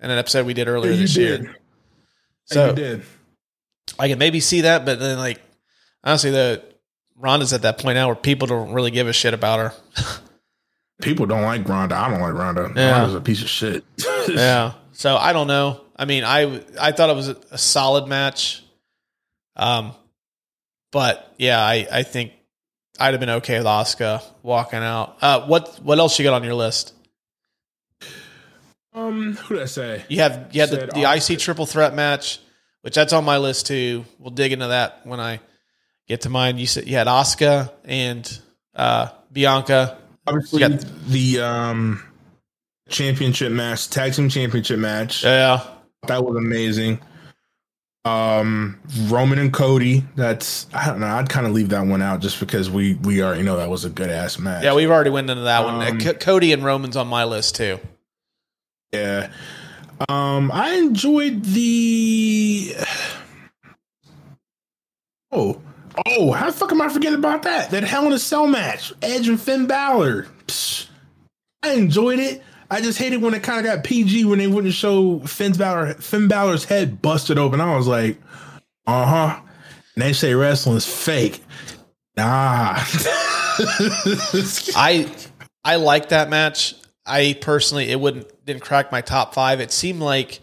[0.00, 1.42] in an episode we did earlier you this did.
[1.42, 1.56] year.
[2.46, 3.02] So, you did.
[3.98, 5.42] I can maybe see that, but then like
[6.02, 6.62] honestly, the
[7.14, 9.72] Ronda's at that point now where people don't really give a shit about her.
[11.02, 11.94] People don't like Ronda.
[11.94, 12.72] I don't like Ronda.
[12.74, 12.92] Yeah.
[12.92, 13.84] Ronda's a piece of shit.
[14.28, 14.72] yeah.
[14.92, 15.82] So I don't know.
[15.94, 18.62] I mean, I I thought it was a solid match.
[19.56, 19.92] Um,
[20.92, 22.32] but yeah, I I think
[22.98, 25.16] I'd have been okay with Asuka walking out.
[25.20, 26.92] Uh, what what else you got on your list?
[28.94, 30.04] Um, who did I say?
[30.08, 31.32] You have you had the, the Asuka.
[31.32, 32.38] IC triple threat match,
[32.82, 34.04] which that's on my list too.
[34.18, 35.40] We'll dig into that when I
[36.08, 36.56] get to mine.
[36.58, 38.40] You said you had Asuka and
[38.74, 39.98] uh, Bianca.
[40.26, 42.02] Obviously, got- the um
[42.88, 45.24] championship match, tag team championship match.
[45.24, 45.60] Yeah,
[46.06, 47.00] That was amazing.
[48.06, 50.04] Um, Roman and Cody.
[50.14, 51.06] That's I don't know.
[51.08, 53.84] I'd kind of leave that one out just because we we already know that was
[53.84, 54.62] a good ass match.
[54.62, 55.74] yeah, we've already went into that one.
[55.76, 57.80] Um, Uh, C- Cody and Roman's on my list too.
[58.92, 59.30] yeah.
[60.08, 62.74] Um, I enjoyed the.
[65.32, 65.60] Oh,
[66.06, 66.32] oh!
[66.32, 67.70] How the fuck am I forgetting about that?
[67.70, 70.26] That Hell in a Cell match, Edge and Finn Balor.
[70.46, 70.86] Psh,
[71.62, 72.42] I enjoyed it.
[72.70, 75.94] I just hated when it kind of got PG when they wouldn't show Finn Balor,
[75.94, 77.60] Finn Balor's head busted open.
[77.60, 78.18] I was like,
[78.86, 79.40] uh huh.
[79.94, 81.42] And they say wrestling's fake.
[82.16, 82.74] Nah.
[84.76, 85.10] I
[85.64, 86.74] I like that match.
[87.04, 89.60] I personally, it wouldn't didn't crack my top five.
[89.60, 90.40] It seemed like,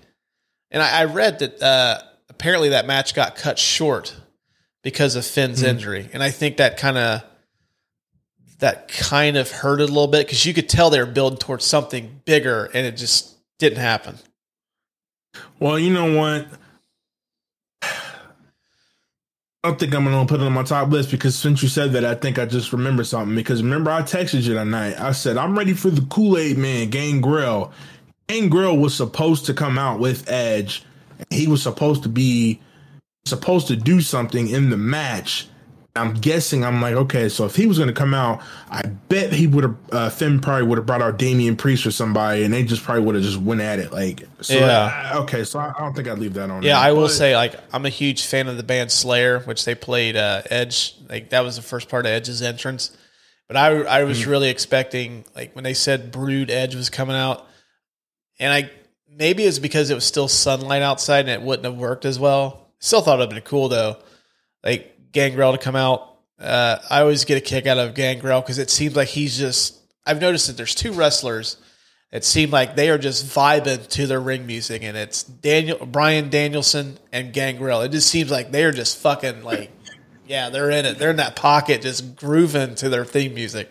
[0.72, 4.16] and I, I read that uh, apparently that match got cut short
[4.82, 7.24] because of Finn's injury, and I think that kind of
[8.64, 11.38] that kind of hurt it a little bit because you could tell they were building
[11.38, 14.18] towards something bigger, and it just didn't happen.
[15.60, 16.48] Well, you know what?
[17.82, 17.90] I
[19.66, 22.06] don't think I'm gonna put it on my top list because since you said that,
[22.06, 23.36] I think I just remember something.
[23.36, 24.98] Because remember, I texted you that night.
[24.98, 27.74] I said I'm ready for the Kool Aid Man, Gangrel.
[28.28, 30.84] Gangrel was supposed to come out with Edge.
[31.30, 32.62] He was supposed to be
[33.26, 35.50] supposed to do something in the match.
[35.96, 36.66] I'm guessing.
[36.66, 39.64] I'm like, okay, so if he was going to come out, I bet he would
[39.64, 39.76] have.
[39.92, 43.04] Uh, Finn probably would have brought out Damian Priest or somebody, and they just probably
[43.04, 43.92] would have just went at it.
[43.92, 45.12] Like, so Yeah.
[45.14, 46.64] uh, okay, so I, I don't think I'd leave that on.
[46.64, 46.84] Yeah, there.
[46.90, 49.76] I will But- say, like, I'm a huge fan of the band Slayer, which they
[49.76, 50.96] played uh, Edge.
[51.10, 52.98] Like, that was the first part of Edge's entrance.
[53.48, 57.46] But I, I was really expecting, like, when they said Brood Edge was coming out,
[58.40, 58.72] and I
[59.16, 62.72] maybe it's because it was still sunlight outside and it wouldn't have worked as well.
[62.80, 63.98] Still thought it'd been cool though,
[64.64, 66.18] like Gangrel to come out.
[66.40, 69.80] Uh, I always get a kick out of Gangrel because it seems like he's just.
[70.06, 71.56] I've noticed that there's two wrestlers
[72.14, 76.30] it seemed like they are just vibing to their ring music, and it's Daniel Bryan
[76.30, 77.82] Danielson and Gangrel.
[77.82, 79.72] It just seems like they're just fucking like,
[80.28, 81.00] yeah, they're in it.
[81.00, 83.68] They're in that pocket, just grooving to their theme music.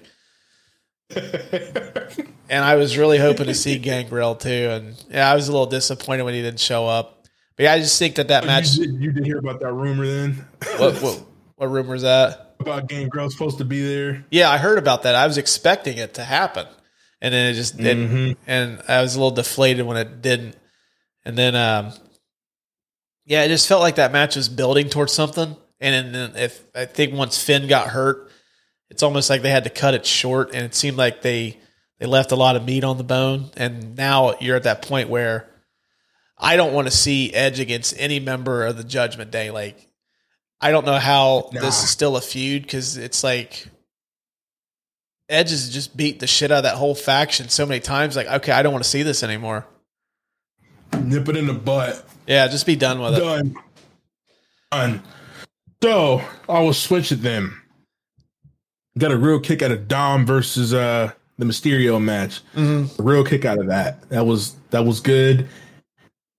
[1.14, 5.66] and I was really hoping to see Gangrel too, and yeah, I was a little
[5.66, 7.24] disappointed when he didn't show up.
[7.54, 8.74] But yeah, I just think that that match.
[8.74, 10.44] You did, you did hear about that rumor then?
[10.78, 11.22] What what,
[11.62, 12.56] what rumor is that?
[12.58, 14.24] about Gangrel supposed to be there?
[14.30, 15.14] Yeah, I heard about that.
[15.14, 16.66] I was expecting it to happen,
[17.20, 18.08] and then it just didn't.
[18.08, 18.36] Mhm.
[18.46, 20.56] And I was a little deflated when it didn't.
[21.24, 21.92] And then, um,
[23.26, 25.56] yeah, it just felt like that match was building towards something.
[25.80, 28.30] And then if I think once Finn got hurt,
[28.90, 31.58] it's almost like they had to cut it short, and it seemed like they
[31.98, 33.50] they left a lot of meat on the bone.
[33.56, 35.48] And now you're at that point where
[36.38, 39.50] I don't want to see Edge against any member of the Judgment Day.
[39.52, 39.88] Like,
[40.62, 41.60] I don't know how Nah.
[41.60, 43.66] this is still a feud because it's like
[45.28, 48.16] Edge has just beat the shit out of that whole faction so many times.
[48.16, 49.66] Like, okay, I don't want to see this anymore.
[51.00, 52.04] Nip it in the butt.
[52.26, 53.20] Yeah, just be done with it.
[53.20, 53.56] Done.
[54.70, 55.02] Done.
[55.82, 57.52] So I will switch it then.
[58.98, 62.40] Got a real kick out of Dom versus uh the Mysterio match.
[62.54, 63.00] Mm-hmm.
[63.00, 64.06] A real kick out of that.
[64.10, 65.48] That was that was good.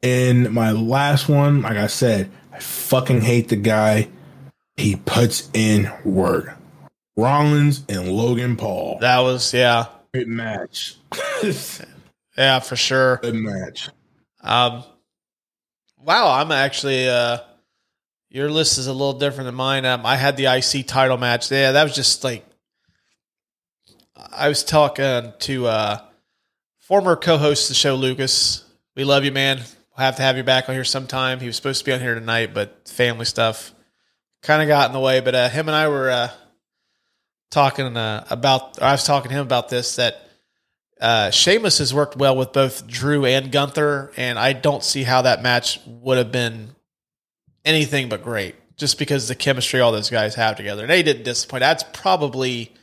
[0.04, 4.10] And my last one, like I said, I fucking hate the guy.
[4.78, 6.56] He puts in work.
[7.18, 9.00] Rollins and Logan Paul.
[9.02, 10.96] That was yeah, Great match.
[12.38, 13.18] yeah for sure.
[13.18, 13.90] Good match.
[14.42, 14.84] Um,
[16.00, 17.40] wow, I'm actually uh,
[18.30, 19.86] your list is a little different than mine.
[19.86, 21.52] Um, I had the IC title match.
[21.52, 22.46] Yeah, that was just like
[24.32, 26.02] I was talking to uh,
[26.80, 28.64] former co-host of the show, Lucas.
[28.96, 29.62] We love you, man.
[29.96, 31.40] We'll have to have you back on here sometime.
[31.40, 33.76] He was supposed to be on here tonight, but family stuff
[34.42, 35.20] kind of got in the way.
[35.20, 36.30] But uh, him and I were uh,
[37.52, 38.82] talking uh, about.
[38.82, 40.28] I was talking to him about this that
[41.00, 45.22] uh, Sheamus has worked well with both Drew and Gunther, and I don't see how
[45.22, 46.70] that match would have been
[47.64, 50.82] anything but great, just because the chemistry all those guys have together.
[50.82, 51.62] And they didn't disappoint.
[51.62, 52.74] That's probably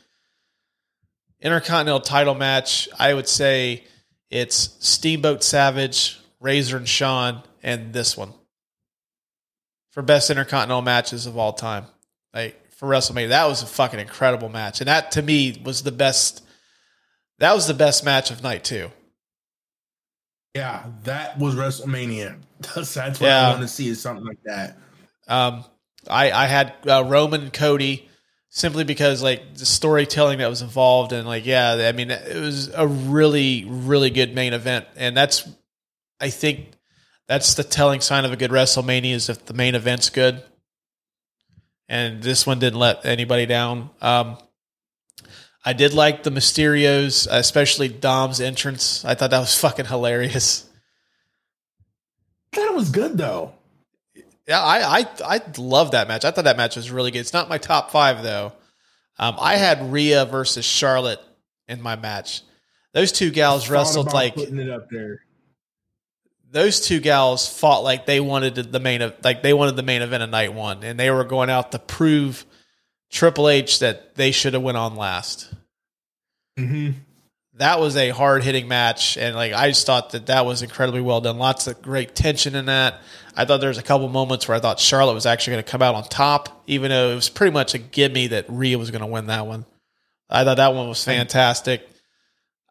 [1.41, 2.87] Intercontinental title match.
[2.97, 3.83] I would say
[4.29, 8.33] it's Steamboat Savage, Razor and Shawn, and this one
[9.91, 11.85] for best Intercontinental matches of all time.
[12.33, 15.91] Like for WrestleMania, that was a fucking incredible match, and that to me was the
[15.91, 16.43] best.
[17.39, 18.89] That was the best match of night two.
[20.55, 22.37] Yeah, that was WrestleMania.
[22.59, 23.47] That's, that's what Yeah.
[23.47, 24.77] I want to see is something like that.
[25.27, 25.63] Um,
[26.09, 28.09] I I had uh, Roman and Cody
[28.49, 32.69] simply because like the storytelling that was involved and like yeah, I mean it was
[32.73, 35.47] a really really good main event, and that's
[36.21, 36.71] I think
[37.27, 40.43] that's the telling sign of a good WrestleMania is if the main event's good.
[41.89, 43.89] And this one didn't let anybody down.
[44.01, 44.37] Um,
[45.65, 49.03] I did like the Mysterios, especially Dom's entrance.
[49.03, 50.69] I thought that was fucking hilarious.
[52.53, 53.53] That was good though.
[54.47, 56.25] Yeah, I, I I love that match.
[56.25, 57.19] I thought that match was really good.
[57.19, 58.53] It's not my top five though.
[59.17, 61.21] Um, I had Rhea versus Charlotte
[61.67, 62.41] in my match.
[62.93, 65.21] Those two gals wrestled like putting it up there.
[66.51, 70.01] Those two gals fought like they wanted the main of like they wanted the main
[70.01, 72.45] event of night one, and they were going out to prove
[73.09, 75.53] Triple H that they should have went on last.
[76.59, 76.91] Mm-hmm.
[77.55, 81.01] That was a hard hitting match, and like I just thought that that was incredibly
[81.01, 81.37] well done.
[81.37, 83.01] Lots of great tension in that.
[83.35, 85.71] I thought there was a couple moments where I thought Charlotte was actually going to
[85.71, 88.91] come out on top, even though it was pretty much a gimme that Rhea was
[88.91, 89.65] going to win that one.
[90.29, 91.87] I thought that one was fantastic.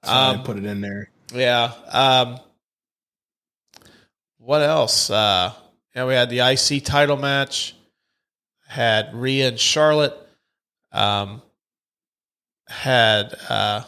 [0.04, 1.10] So I Um, put it in there.
[1.34, 1.72] Yeah.
[1.88, 2.40] Um,
[4.50, 5.10] what else?
[5.10, 5.52] Uh,
[5.94, 7.76] yeah, we had the IC title match.
[8.66, 10.16] Had Rhea and Charlotte.
[10.90, 11.40] Um,
[12.66, 13.84] had uh,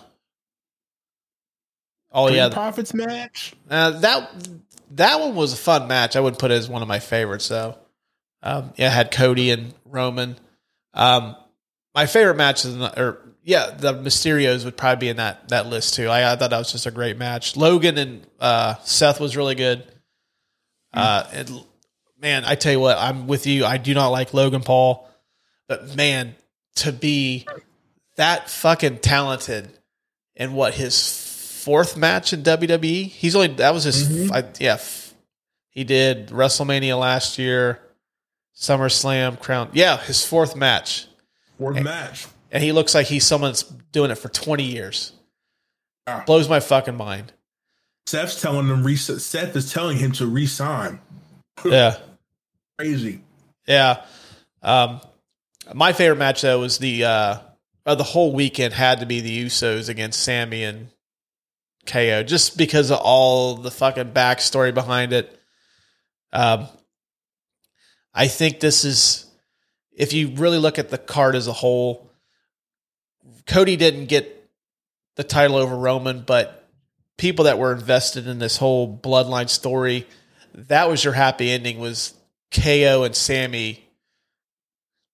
[2.13, 3.55] oh Street yeah, Profits match.
[3.69, 4.31] uh, that
[4.93, 6.15] that one was a fun match.
[6.15, 7.77] I wouldn't put it as one of my favorites though.
[8.41, 10.37] Um, yeah, had Cody and Roman.
[10.95, 11.35] Um,
[11.93, 15.67] my favorite match is not, or yeah, the Mysterios would probably be in that that
[15.67, 16.07] list too.
[16.07, 17.57] I, I thought that was just a great match.
[17.57, 19.92] Logan and uh, Seth was really good.
[20.95, 21.65] Uh, and,
[22.21, 23.65] man, I tell you what, I'm with you.
[23.65, 25.09] I do not like Logan Paul,
[25.69, 26.35] but man,
[26.77, 27.47] to be
[28.17, 29.71] that fucking talented
[30.37, 34.33] in what his fourth match in WWE, he's only that was his Mhm.
[34.33, 34.75] I, yeah.
[34.75, 35.15] f-
[35.71, 37.81] He did WrestleMania last year,
[38.55, 39.71] SummerSlam, Crown.
[39.73, 41.07] Yeah, his fourth match,
[41.59, 42.27] Fourth match.
[42.51, 45.13] and he looks like he's someone that's doing it for twenty years.
[46.07, 46.25] Yeah.
[46.25, 47.33] Blows my fucking mind.
[48.07, 48.83] Seth's telling him.
[48.83, 51.01] Re- Seth is telling him to resign.
[51.65, 51.99] Yeah.
[52.79, 53.21] Crazy.
[53.69, 54.03] Yeah.
[54.63, 55.01] Um,
[55.75, 57.39] my favorite match though was the uh,
[57.87, 60.89] uh, the whole weekend had to be the Usos against Sami and
[61.87, 65.39] KO, just because of all the fucking backstory behind it.
[66.33, 66.69] Um,
[68.15, 69.27] I think this is,
[69.97, 72.11] if you really look at the card as a whole,
[73.47, 74.51] Cody didn't get
[75.17, 76.62] the title over Roman, but
[77.23, 80.05] people that were invested in this whole bloodline story,
[80.55, 81.79] that was your happy ending.
[81.79, 82.15] Was
[82.51, 83.89] KO and Sami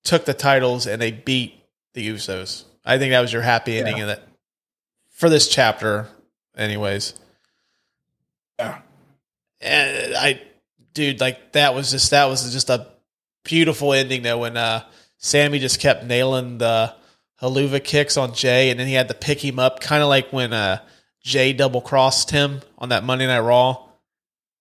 [0.05, 2.65] took the titles and they beat the Usos.
[2.83, 4.15] I think that was your happy ending Yeah.
[5.11, 6.09] for this chapter,
[6.57, 7.13] anyways.
[8.59, 8.79] Yeah.
[9.61, 10.41] And I,
[10.95, 12.87] dude, like that was just that was just a
[13.45, 14.83] beautiful ending though when uh
[15.19, 16.95] Sami just kept nailing the
[17.43, 20.33] Helluva kicks on Jay, and then he had to pick him up, kind of like
[20.33, 20.79] when uh
[21.23, 23.85] Jay double crossed him on that Monday Night Raw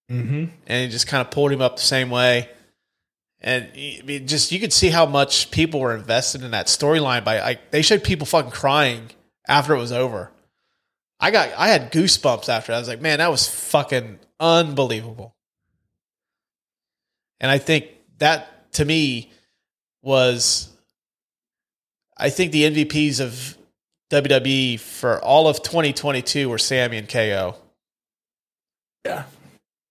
[0.10, 0.46] Mm-hmm.
[0.68, 2.48] and he just kind of pulled him up the same way.
[3.42, 7.26] And I just you could see how much people were invested in that storyline.
[7.26, 9.10] By like, they showed people fucking crying
[9.50, 10.32] after it was over.
[11.20, 12.72] I got, I had goosebumps after.
[12.72, 15.36] I was like, man, that was fucking unbelievable.
[17.42, 17.88] And I think
[18.20, 19.32] that to me
[20.02, 20.70] was
[22.16, 23.57] I think the MVPs of
[24.12, 27.56] WWE for all of 2022 were Sami and KO.
[29.06, 29.24] Yeah.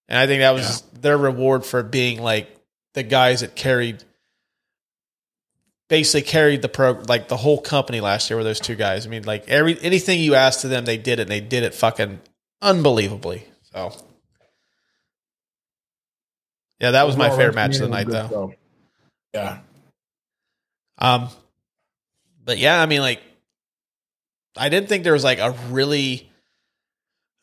[0.08, 2.48] And I think that was their reward for being like
[2.94, 4.02] the guys that carried
[5.88, 9.06] basically carried the pro like the whole company last year were those two guys.
[9.06, 11.62] I mean, like every anything you asked of them, they did it and they did
[11.62, 12.20] it fucking
[12.62, 13.44] unbelievably.
[13.72, 13.92] So
[16.80, 18.52] Yeah, that was my favorite match of the night though.
[19.32, 19.58] Yeah.
[20.98, 21.28] Um,
[22.44, 23.20] but yeah, I mean, like,
[24.56, 26.30] I didn't think there was like a really,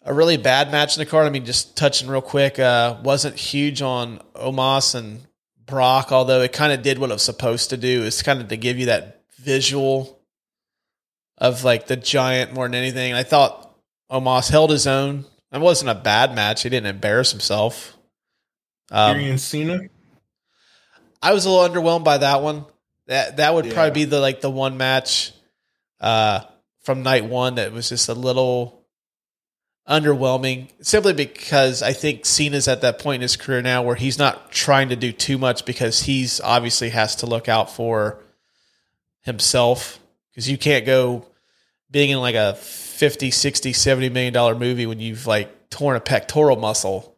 [0.01, 1.26] a really bad match in the card.
[1.28, 5.22] I mean, just touching real quick, uh, wasn't huge on Omos and
[5.66, 8.03] Brock, although it kind of did what it was supposed to do.
[8.03, 10.20] It's kind of to give you that visual
[11.38, 13.14] of like the giant more than anything.
[13.14, 13.76] I thought
[14.11, 15.26] Omos held his own.
[15.51, 16.64] It wasn't a bad match.
[16.64, 17.95] He didn't embarrass himself.
[18.91, 19.82] Um, and Cena.
[21.22, 22.66] I was a little underwhelmed by that one.
[23.07, 23.74] That that would Yeah.
[23.74, 25.32] probably be the like the one match
[25.99, 26.41] uh
[26.84, 28.82] from night one that was just a little
[29.88, 34.18] underwhelming simply because I think Cena's at that point in his career now where he's
[34.18, 38.20] not trying to do too much because he's obviously has to look out for
[39.22, 40.00] himself
[40.32, 41.26] because you can't go
[41.92, 46.00] being in like a 50 60 70 million dollar movie when you've like torn a
[46.00, 47.14] pectoral muscle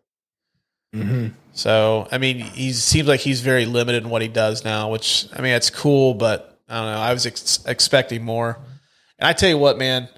[0.95, 1.27] Mm-hmm.
[1.51, 5.27] so I mean, he seems like he's very limited in what he does now, which
[5.35, 6.99] I mean, it's cool, but I don't know.
[6.99, 8.57] I was ex- expecting more.
[9.19, 10.09] And I tell you what, man,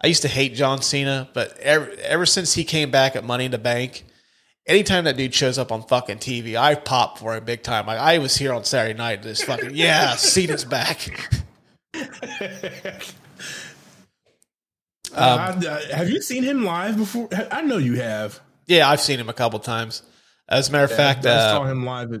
[0.00, 3.46] I used to hate John Cena, but ever, ever since he came back at Money
[3.46, 4.04] in the Bank,
[4.66, 7.86] anytime that dude shows up on fucking TV, I pop for him big time.
[7.86, 11.38] Like I was here on Saturday night, this fucking yeah, Cena's back.
[15.14, 17.28] Um, Uh, have you seen him live before?
[17.50, 18.40] I know you have.
[18.66, 20.02] Yeah, I've seen him a couple times.
[20.48, 22.20] As a matter of fact, I uh, saw him live at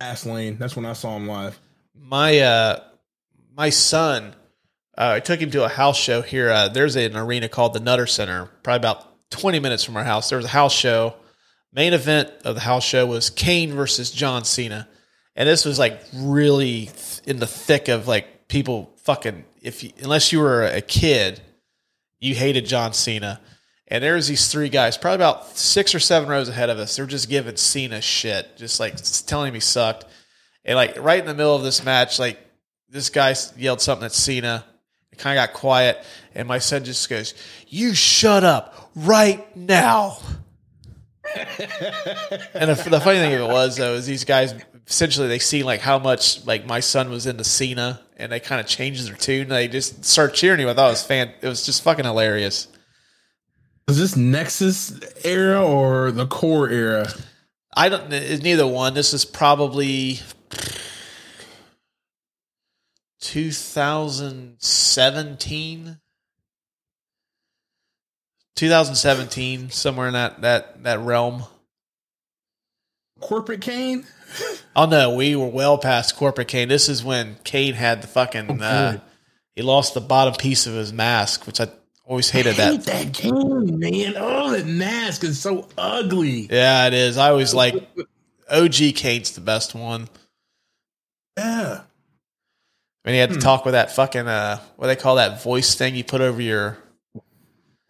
[0.00, 0.56] Fastlane.
[0.56, 1.58] That's when I saw him live.
[2.00, 2.80] my uh
[3.56, 4.34] my son
[4.98, 6.50] uh, I took him to a house show here.
[6.50, 10.28] Uh, there's an arena called the Nutter Center, probably about 20 minutes from our house.
[10.28, 11.14] There was a house show.
[11.72, 14.88] Main event of the house show was Kane versus John Cena,
[15.36, 19.92] and this was like really th- in the thick of like people fucking if you,
[20.02, 21.40] unless you were a kid,
[22.20, 23.40] you hated John Cena.
[23.86, 26.96] And there was these three guys, probably about six or seven rows ahead of us.
[26.96, 28.96] They're just giving Cena shit, just like
[29.26, 30.04] telling him he sucked.
[30.64, 32.38] And like right in the middle of this match, like
[32.88, 34.64] this guy yelled something at Cena.
[35.18, 36.02] Kind of got quiet,
[36.34, 37.34] and my son just goes,
[37.66, 40.18] "You shut up right now."
[41.36, 44.54] and the, the funny thing of it was though is these guys
[44.86, 48.60] essentially they see like how much like my son was into Cena, and they kind
[48.60, 49.48] of changed their tune.
[49.48, 50.68] They just start cheering him.
[50.68, 51.32] I thought it was fan.
[51.40, 52.68] It was just fucking hilarious.
[53.86, 57.08] Was this Nexus era or the core era?
[57.74, 58.12] I don't.
[58.12, 58.94] It's neither one.
[58.94, 60.20] This is probably
[63.20, 65.98] 2017.
[68.56, 71.44] 2017, somewhere in that that that realm.
[73.20, 74.04] Corporate Kane?
[74.74, 76.68] Oh no, we were well past corporate Kane.
[76.68, 78.60] This is when Kane had the fucking.
[78.62, 78.98] Uh,
[79.54, 81.68] he lost the bottom piece of his mask, which I
[82.04, 83.06] always hated I hate that.
[83.06, 84.14] that Kane, man.
[84.16, 86.48] Oh, that mask is so ugly.
[86.50, 87.16] Yeah, it is.
[87.16, 87.74] I always like
[88.50, 90.08] OG Kane's the best one.
[91.36, 91.82] Yeah.
[93.08, 93.40] When he had to Hmm.
[93.40, 96.42] talk with that fucking uh, what do they call that voice thing you put over
[96.42, 96.76] your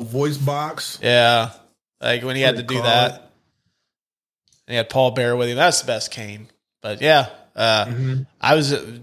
[0.01, 1.01] Voice box.
[1.03, 1.51] Yeah,
[2.01, 3.21] like when he had to do do you call that, it?
[4.69, 5.57] and he had Paul Bearer with him.
[5.57, 6.47] That's the best Kane.
[6.83, 8.27] But yeah, uh, Mhm.
[8.41, 8.99] I was uh,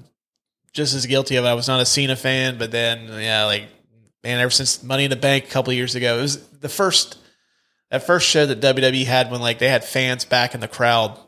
[0.71, 1.49] just as guilty of it.
[1.49, 3.65] I was not a Cena fan, but then yeah, like
[4.23, 6.69] man, ever since Money in the Bank a couple of years ago, it was the
[6.69, 7.17] first
[7.91, 11.19] that first show that WWE had when like they had fans back in the crowd,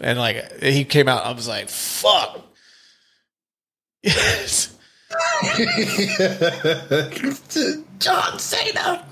[0.00, 2.40] and like he came out, I was like, fuck.
[4.02, 4.76] Yes.
[7.98, 9.04] John Cena.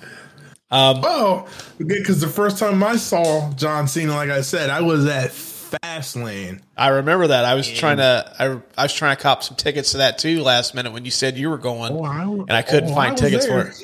[0.72, 5.06] Um, Oh, because the first time I saw John Cena, like I said, I was
[5.06, 6.60] at Fastlane.
[6.76, 7.44] I remember that.
[7.44, 8.32] I was trying to.
[8.38, 11.10] I, I was trying to cop some tickets to that too last minute when you
[11.10, 11.92] said you were going.
[11.92, 13.74] Oh, I, And I couldn't find was tickets for it.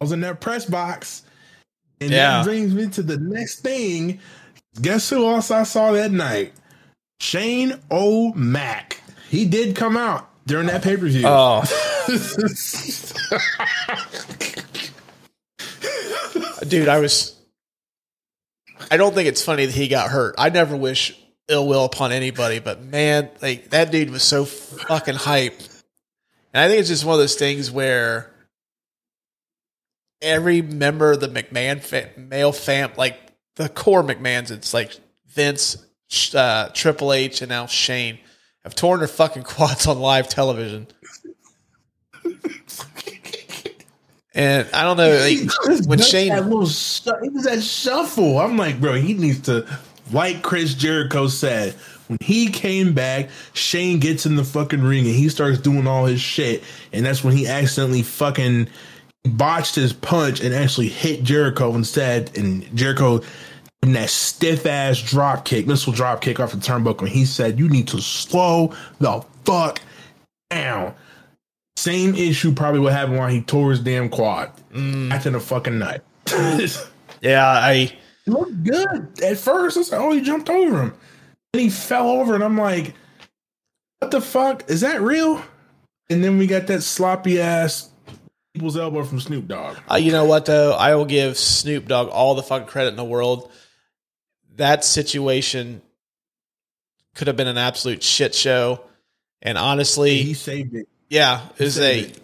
[0.00, 1.22] I was in that press box.
[2.00, 2.38] And Yeah.
[2.38, 4.20] that brings me to the next thing.
[4.80, 6.52] Guess who else I saw that night?
[7.20, 9.00] Shane O'Mac.
[9.32, 11.24] He did come out during that pay per view.
[11.24, 11.62] Oh,
[16.68, 17.34] dude, I was.
[18.90, 20.34] I don't think it's funny that he got hurt.
[20.36, 21.18] I never wish
[21.48, 25.58] ill will upon anybody, but man, like that dude was so fucking hype.
[26.52, 28.34] And I think it's just one of those things where
[30.20, 33.18] every member of the McMahon male fam, like
[33.56, 34.94] the core McMahons, it's like
[35.28, 35.82] Vince,
[36.34, 38.18] uh, Triple H, and now Shane.
[38.64, 40.86] Have torn their fucking quads on live television.
[44.34, 48.38] And I don't know, like, when Shane, that little sh- it was that shuffle.
[48.38, 49.66] I'm like, bro, he needs to,
[50.10, 51.74] like Chris Jericho said,
[52.08, 56.06] when he came back, Shane gets in the fucking ring and he starts doing all
[56.06, 58.68] his shit, and that's when he accidentally fucking
[59.24, 63.20] botched his punch and actually hit Jericho instead, and Jericho
[63.82, 67.00] in that stiff ass drop kick, missile drop kick off the turnbuckle.
[67.02, 69.80] And he said, "You need to slow the fuck
[70.50, 70.94] down."
[71.76, 75.78] Same issue probably what happened while he tore his damn quad mm, after the fucking
[75.78, 76.02] night.
[77.20, 77.92] yeah, I
[78.26, 79.76] It looked good at first.
[79.76, 80.94] I was like, oh, he jumped over him.
[81.54, 82.94] And he fell over, and I'm like,
[83.98, 84.68] what the fuck?
[84.70, 85.42] Is that real?
[86.08, 87.90] And then we got that sloppy ass
[88.54, 89.78] people's elbow from Snoop Dogg.
[89.90, 90.72] Uh, you know what though?
[90.72, 93.50] I will give Snoop Dogg all the fucking credit in the world.
[94.56, 95.82] That situation
[97.14, 98.80] could have been an absolute shit show,
[99.40, 100.88] and honestly, He saved it.
[101.08, 102.00] yeah, it was a.
[102.00, 102.22] it.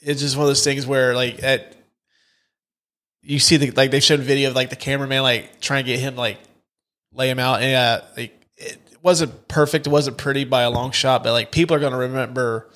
[0.00, 1.76] It's just one of those things where like at.
[3.22, 5.90] You see the like they showed a video of like the cameraman like trying to
[5.90, 6.38] get him like
[7.10, 10.90] lay him out and yeah like it wasn't perfect it wasn't pretty by a long
[10.90, 12.68] shot but like people are going to remember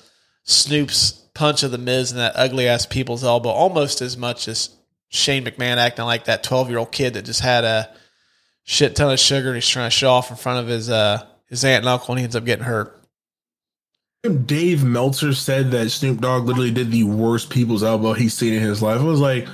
[0.45, 4.69] Snoop's punch of the Miz and that ugly ass people's elbow almost as much as
[5.09, 7.89] Shane McMahon acting like that 12 year old kid that just had a
[8.63, 11.25] shit ton of sugar and he's trying to show off in front of his uh
[11.47, 12.95] his aunt and uncle and he ends up getting hurt.
[14.45, 18.61] Dave Meltzer said that Snoop Dogg literally did the worst people's elbow he's seen in
[18.61, 18.99] his life.
[18.99, 19.47] I was like,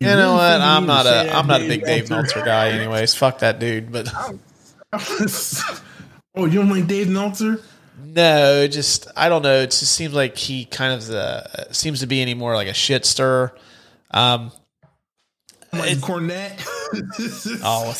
[0.00, 0.60] You know what?
[0.60, 3.14] I'm not a I'm not a big Dave Meltzer guy anyways.
[3.14, 4.08] Fuck that dude, but
[4.92, 7.60] oh, you don't like Dave Meltzer?
[8.02, 9.60] No, just I don't know.
[9.60, 12.74] It just seems like he kind of uh, seems to be any more like a
[12.74, 13.52] shit stir.
[14.10, 14.52] Um,
[15.72, 16.62] Like Cornette?
[17.62, 17.94] oh,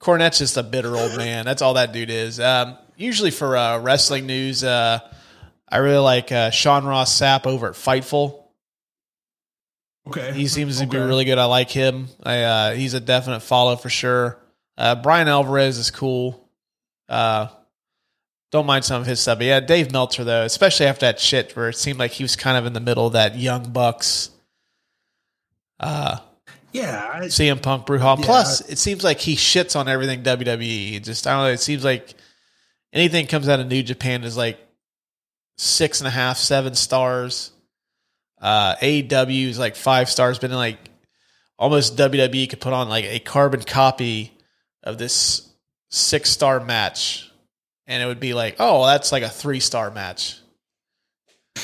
[0.00, 1.44] Cornette's just a bitter old man.
[1.44, 2.38] That's all that dude is.
[2.38, 5.00] Um, usually for uh, wrestling news, uh,
[5.68, 8.44] I really like uh, Sean Ross Sapp over at Fightful.
[10.06, 10.32] okay.
[10.32, 11.38] He seems to be really good.
[11.38, 12.08] I like him.
[12.22, 14.38] I, uh, he's a definite follow for sure.
[14.76, 16.48] Uh, Bryan Alvarez is cool.
[17.08, 17.48] Uh,
[18.52, 19.38] don't mind some of his stuff.
[19.38, 22.36] But yeah, Dave Meltzer though, especially after that shit where it seemed like he was
[22.36, 24.30] kind of in the middle of that Young Bucks,
[25.80, 26.18] uh,
[26.72, 28.18] Yeah, I, CM Punk Brewhall.
[28.18, 28.24] Yeah.
[28.24, 30.94] Plus, it seems like he shits on everything WWE.
[30.94, 31.52] It just I don't know.
[31.52, 32.14] It seems like
[32.92, 34.58] anything comes out of New Japan is like
[35.56, 37.52] six and a half, seven stars.
[38.40, 40.78] Uh, AEW is like five stars, but then like
[41.58, 44.32] almost WWE could put on like a carbon copy
[44.84, 45.48] of this
[45.90, 47.30] six star match,
[47.86, 50.38] and it would be like, oh, that's like a three star match.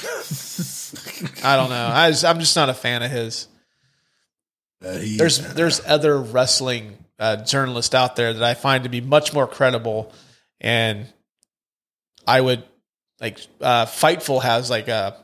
[1.44, 1.86] I don't know.
[1.86, 3.46] I was, I'm just not a fan of his
[4.84, 9.00] Uh, he- there's there's other wrestling uh, journalists out there that I find to be
[9.00, 10.12] much more credible,
[10.60, 11.06] and
[12.26, 12.64] I would
[13.20, 15.16] like uh, Fightful has like a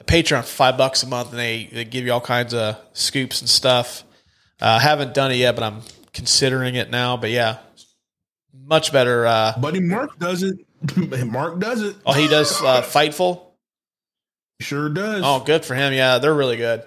[0.00, 2.76] a Patreon for five bucks a month, and they, they give you all kinds of
[2.94, 4.02] scoops and stuff.
[4.60, 5.82] Uh, haven't done it yet, but I'm
[6.12, 7.16] considering it now.
[7.16, 7.58] But yeah,
[8.52, 9.26] much better.
[9.26, 10.56] Uh, Buddy Mark does it.
[11.26, 11.96] Mark does it.
[12.04, 13.42] oh, he does uh, Fightful.
[14.60, 15.22] Sure does.
[15.24, 15.92] Oh, good for him.
[15.92, 16.82] Yeah, they're really good.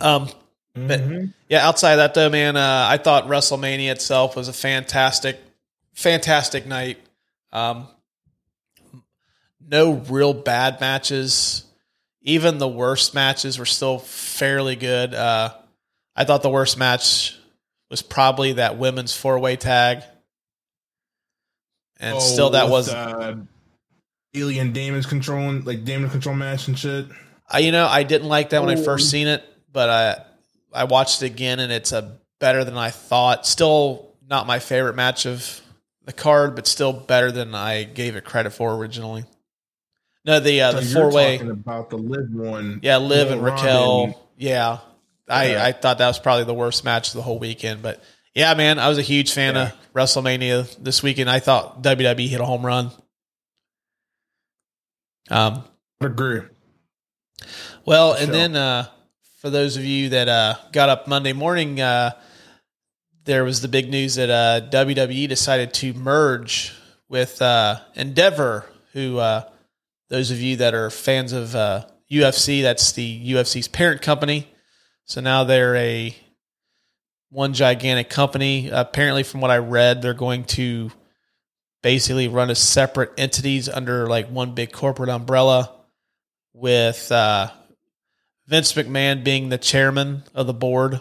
[0.00, 0.28] Um,
[0.74, 1.32] but- Mhm.
[1.48, 5.40] Yeah, outside of that though, man, uh, I thought WrestleMania itself was a fantastic,
[5.94, 6.98] fantastic night.
[7.52, 7.88] Um,
[9.60, 11.64] no real bad matches.
[12.22, 15.14] Even the worst matches were still fairly good.
[15.14, 15.54] Uh,
[16.16, 17.36] I thought the worst match
[17.90, 20.02] was probably that women's four way tag,
[22.00, 23.36] and Oh, still that was uh,
[24.34, 27.06] alien damage controlling, like damage control match and shit.
[27.48, 28.84] I, you know, I didn't like that when I Oh.
[28.84, 30.24] first seen it, but I
[30.72, 33.46] I watched it again and it's a better than I thought.
[33.46, 35.60] Still not my favorite match of
[36.06, 39.24] the card, but still better than I gave it credit for originally.
[40.24, 42.80] No, the uh, So the four way, talking about the Liv one.
[42.82, 44.78] yeah, live and Raquel, and- yeah.
[45.28, 45.64] I Yeah.
[45.64, 48.02] I thought that was probably the worst match of the whole weekend, but
[48.34, 49.68] yeah, man, I was a huge fan Yeah.
[49.68, 51.28] of WrestleMania this weekend.
[51.30, 52.90] I thought WWE hit a home run.
[55.30, 55.64] Um,
[56.00, 56.42] I agree.
[57.86, 58.32] Well, and Sure.
[58.32, 58.86] then uh,
[59.44, 62.12] for those of you that uh, got up Monday morning, uh,
[63.24, 66.72] there was the big news that uh, WWE decided to merge
[67.10, 68.64] with uh, Endeavor,
[68.94, 69.46] who uh,
[70.08, 74.48] those of you that are fans of uh, UFC, that's the UFC's parent company.
[75.04, 76.16] So now they're a
[77.28, 78.70] one gigantic company.
[78.72, 80.90] apparently, from what I read, they're going to
[81.82, 85.70] basically run as separate entities under like one big corporate umbrella
[86.54, 87.50] with uh,
[88.46, 91.00] Vince McMahon being the chairman of the board.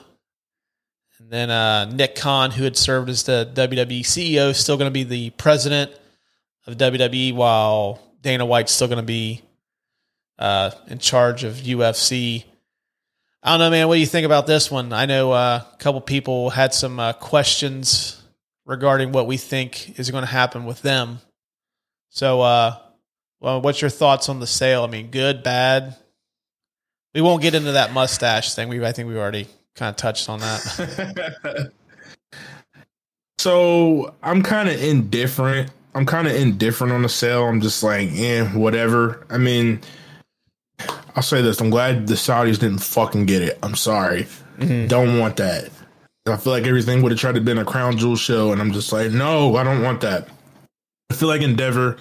[1.20, 4.89] And then uh, Nick Khan, who had served as the WWE CEO, is still going
[4.89, 5.91] to be the president
[6.66, 9.41] of WWE, while Dana White's still going to be
[10.39, 12.46] uh, in charge of UFC.
[13.41, 13.88] I don't know, man.
[13.89, 14.94] What do you think about this one?
[14.94, 18.22] I know uh, a couple people had some uh, questions
[18.66, 21.20] regarding what we think is going to happen with them.
[22.10, 22.78] So, uh,
[23.41, 24.84] well, what's your thoughts on the sale?
[24.84, 25.98] I mean, good, bad?
[27.14, 28.70] We won't get into that mustache thing.
[28.70, 31.72] We, I think we've already kind of touched on that.
[33.38, 35.72] so I'm kind of indifferent.
[35.95, 37.45] I'm kind of indifferent on the sale.
[37.45, 39.26] I'm just like, eh, whatever.
[39.30, 39.82] I mean,
[41.16, 43.59] I'll say this: I'm glad the Saudis didn't fucking get it.
[43.61, 44.24] I'm sorry.
[44.57, 44.88] Mm-hmm.
[44.88, 45.70] Don't want that.
[46.26, 48.72] I feel like everything would have tried to been a crown jewel show, and I'm
[48.72, 50.28] just like, no, I don't want that.
[51.11, 51.97] I feel like Endeavor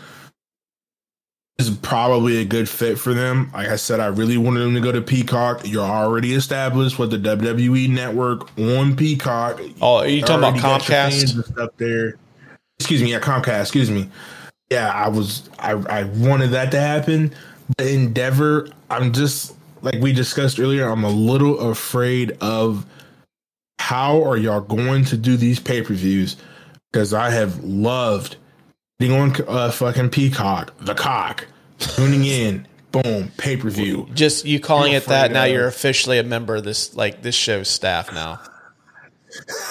[1.68, 3.50] is probably a good fit for them.
[3.52, 5.62] Like I said, I really wanted them to go to Peacock.
[5.64, 9.60] You're already established with the WWE network on Peacock.
[9.80, 11.58] Oh, are you talking about Comcast?
[11.58, 12.16] Up there.
[12.78, 13.62] Excuse me, yeah, Comcast.
[13.62, 14.08] Excuse me.
[14.70, 15.48] Yeah, I was.
[15.58, 17.34] I I wanted that to happen.
[17.76, 20.88] But Endeavor, I'm just like we discussed earlier.
[20.88, 22.86] I'm a little afraid of
[23.78, 26.36] how are y'all going to do these pay per views?
[26.90, 28.36] Because I have loved
[28.98, 31.46] being on uh, fucking Peacock, the cock,
[31.78, 34.08] tuning in, boom, pay per view.
[34.14, 35.44] Just you calling it that now.
[35.44, 38.40] You're officially a member of this like this show's staff now.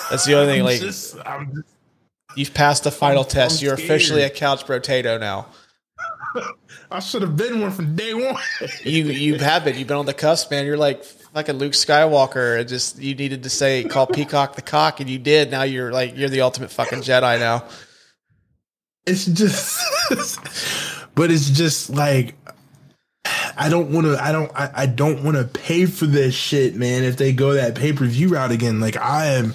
[0.09, 0.63] That's the only thing.
[0.63, 1.25] Like just, just,
[2.35, 3.61] you've passed the final I'm, test.
[3.61, 5.47] I'm you're officially a couch potato now.
[6.91, 8.35] I should have been one from day one.
[8.83, 9.77] you you have been.
[9.77, 10.65] You've been on the cusp, man.
[10.65, 12.59] You're like fucking Luke Skywalker.
[12.59, 15.51] It just you needed to say call Peacock the cock, and you did.
[15.51, 17.65] Now you're like you're the ultimate fucking Jedi now.
[19.05, 19.79] It's just,
[21.15, 22.35] but it's just like
[23.57, 24.17] I don't want to.
[24.21, 24.51] I don't.
[24.55, 27.03] I, I don't want to pay for this shit, man.
[27.03, 29.53] If they go that pay per view route again, like I am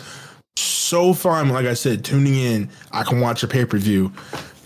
[0.57, 1.49] so fine.
[1.49, 4.13] Like I said, tuning in, I can watch a pay per view.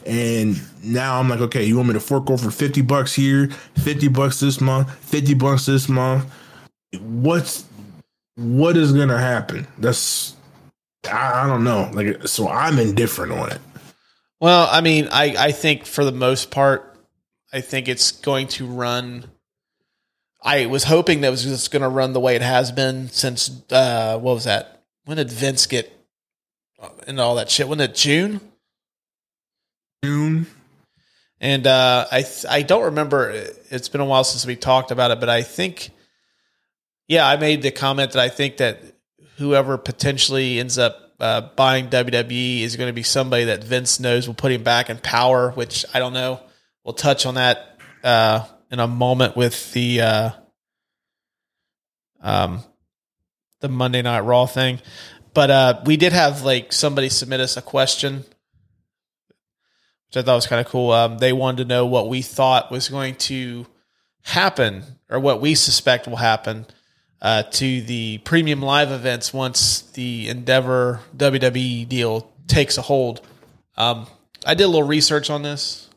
[0.06, 4.08] And now I'm like, okay, you want me to fork over 50 bucks here, 50
[4.08, 6.30] bucks this month, 50 bucks this month.
[7.00, 7.64] What's
[8.36, 9.66] what is gonna happen?
[9.78, 10.34] That's
[11.10, 11.90] I, I don't know.
[11.92, 13.60] Like so I'm indifferent on it.
[14.40, 16.98] Well, I mean, I, I think for the most part,
[17.52, 19.26] I think it's going to run.
[20.42, 23.10] I was hoping that it was just going to run the way it has been
[23.10, 24.82] since uh, what was that?
[25.04, 25.92] When did Vince get
[27.06, 27.68] and all that shit?
[27.68, 28.40] When did June?
[30.02, 30.46] June.
[31.40, 33.30] And uh, I I don't remember.
[33.70, 35.90] It's been a while since we talked about it, but I think,
[37.08, 38.80] yeah, I made the comment that I think that
[39.36, 44.26] whoever potentially ends up uh, buying WWE is going to be somebody that Vince knows
[44.26, 46.40] will put him back in power, which I don't know.
[46.84, 50.30] We'll touch on that uh, in a moment with the uh,
[52.22, 52.64] um,
[53.60, 54.80] the Monday Night Raw thing.
[55.34, 58.24] But uh, we did have like somebody submit us a question,
[60.08, 60.90] which I thought was kind of cool.
[60.90, 63.66] Um, they wanted to know what we thought was going to
[64.22, 66.66] happen or what we suspect will happen
[67.22, 73.20] uh, to the premium live events once the Endeavor WWE deal takes a hold.
[73.76, 74.06] Um,
[74.46, 75.88] I did a little research on this.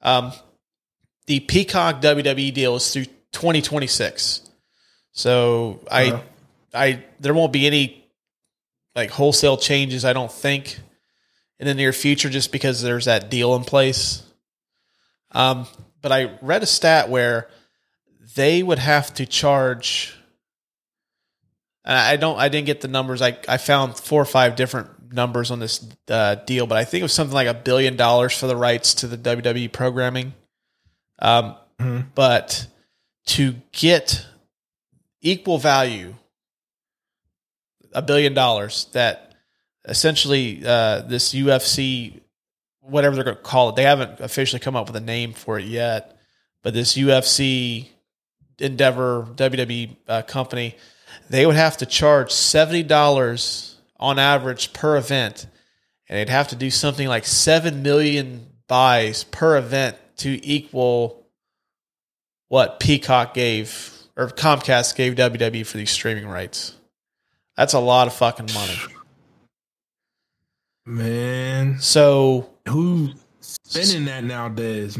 [0.00, 0.32] Um,
[1.26, 4.48] the Peacock WWE deal is through 2026,
[5.12, 6.22] so I, uh-huh.
[6.74, 8.04] I there won't be any
[8.96, 10.04] like wholesale changes.
[10.04, 10.78] I don't think
[11.60, 14.24] in the near future, just because there's that deal in place.
[15.30, 15.66] Um,
[16.00, 17.48] but I read a stat where
[18.34, 20.16] they would have to charge
[21.84, 22.38] I don't.
[22.38, 23.22] I didn't get the numbers.
[23.22, 27.00] I I found four or five different numbers on this uh, deal, but I think
[27.00, 30.34] it was something like a billion dollars for the rights to the WWE programming.
[31.18, 32.08] Um, mm-hmm.
[32.14, 32.66] but
[33.26, 34.26] to get
[35.20, 36.14] equal value,
[37.92, 39.34] a billion dollars that
[39.84, 42.20] essentially uh, this UFC,
[42.80, 45.58] whatever they're going to call it, they haven't officially come up with a name for
[45.58, 46.18] it yet,
[46.62, 47.88] but this UFC
[48.58, 50.76] Endeavor WWE uh, company
[51.30, 55.46] they would have to charge $70 on average per event.
[56.08, 61.26] And they'd have to do something like 7 million buys per event to equal
[62.48, 66.74] what Peacock gave or Comcast gave WWE for these streaming rights.
[67.56, 68.76] That's a lot of fucking money.
[70.84, 71.78] Man.
[71.80, 74.98] So who's spending that nowadays?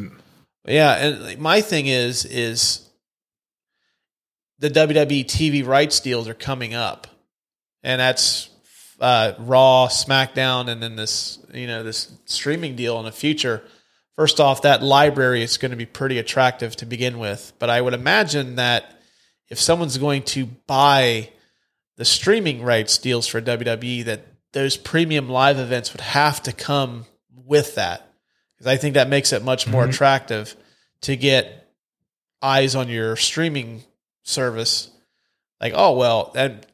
[0.64, 2.81] Yeah, and my thing is is
[4.62, 7.08] the WWE TV rights deals are coming up,
[7.82, 8.48] and that's
[9.00, 13.62] uh, Raw, SmackDown, and then this you know this streaming deal in the future.
[14.14, 17.80] First off, that library is going to be pretty attractive to begin with, but I
[17.80, 19.00] would imagine that
[19.48, 21.30] if someone's going to buy
[21.96, 27.06] the streaming rights deals for WWE that those premium live events would have to come
[27.34, 28.06] with that
[28.54, 29.90] because I think that makes it much more Mhm.
[29.90, 30.54] attractive
[31.02, 31.66] to get
[32.40, 33.82] eyes on your streaming
[34.22, 34.90] service.
[35.60, 36.66] Like, oh well, and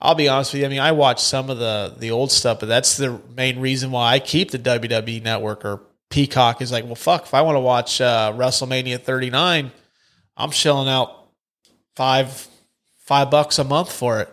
[0.00, 0.66] I'll be honest with you.
[0.66, 3.90] I mean, I watch some of the the old stuff, but that's the main reason
[3.90, 7.56] why I keep the WWE network or Peacock is like, well, fuck, if I want
[7.56, 9.72] to watch uh, WrestleMania 39,
[10.36, 11.28] I'm shelling out
[11.96, 12.48] five
[12.98, 14.28] five bucks a month for it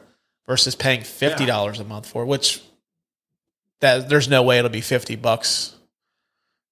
[0.45, 2.61] versus paying fifty dollars a month for it, which
[3.79, 5.75] that there's no way it'll be fifty bucks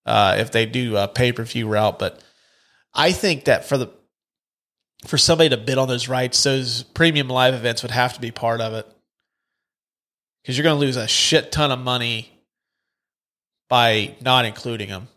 [0.05, 1.99] uh, if they do a pay per view route.
[1.99, 2.21] But
[2.93, 3.87] I think that for the
[5.05, 8.31] for somebody to bid on those rights, those premium live events would have to be
[8.31, 8.85] part of it
[10.41, 12.31] because you're going to lose a shit ton of money
[13.69, 15.07] by not including them.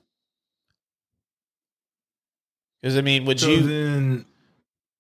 [2.81, 3.63] Because I mean, would So you?
[3.63, 4.27] then,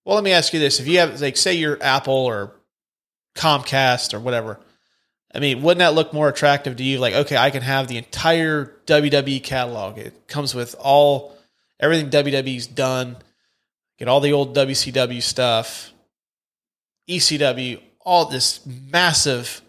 [0.04, 2.52] Well, let me ask you this: If you have, like, say, you're Apple or
[3.34, 4.60] Comcast or whatever,
[5.34, 6.98] I mean, wouldn't that look more attractive to you?
[6.98, 9.98] Like, okay, I can have the entire WWE catalog.
[9.98, 11.36] It comes with all
[11.80, 13.16] everything WWE's done.
[14.02, 15.92] Get all the old WCW stuff,
[17.08, 19.62] ECW, all this massive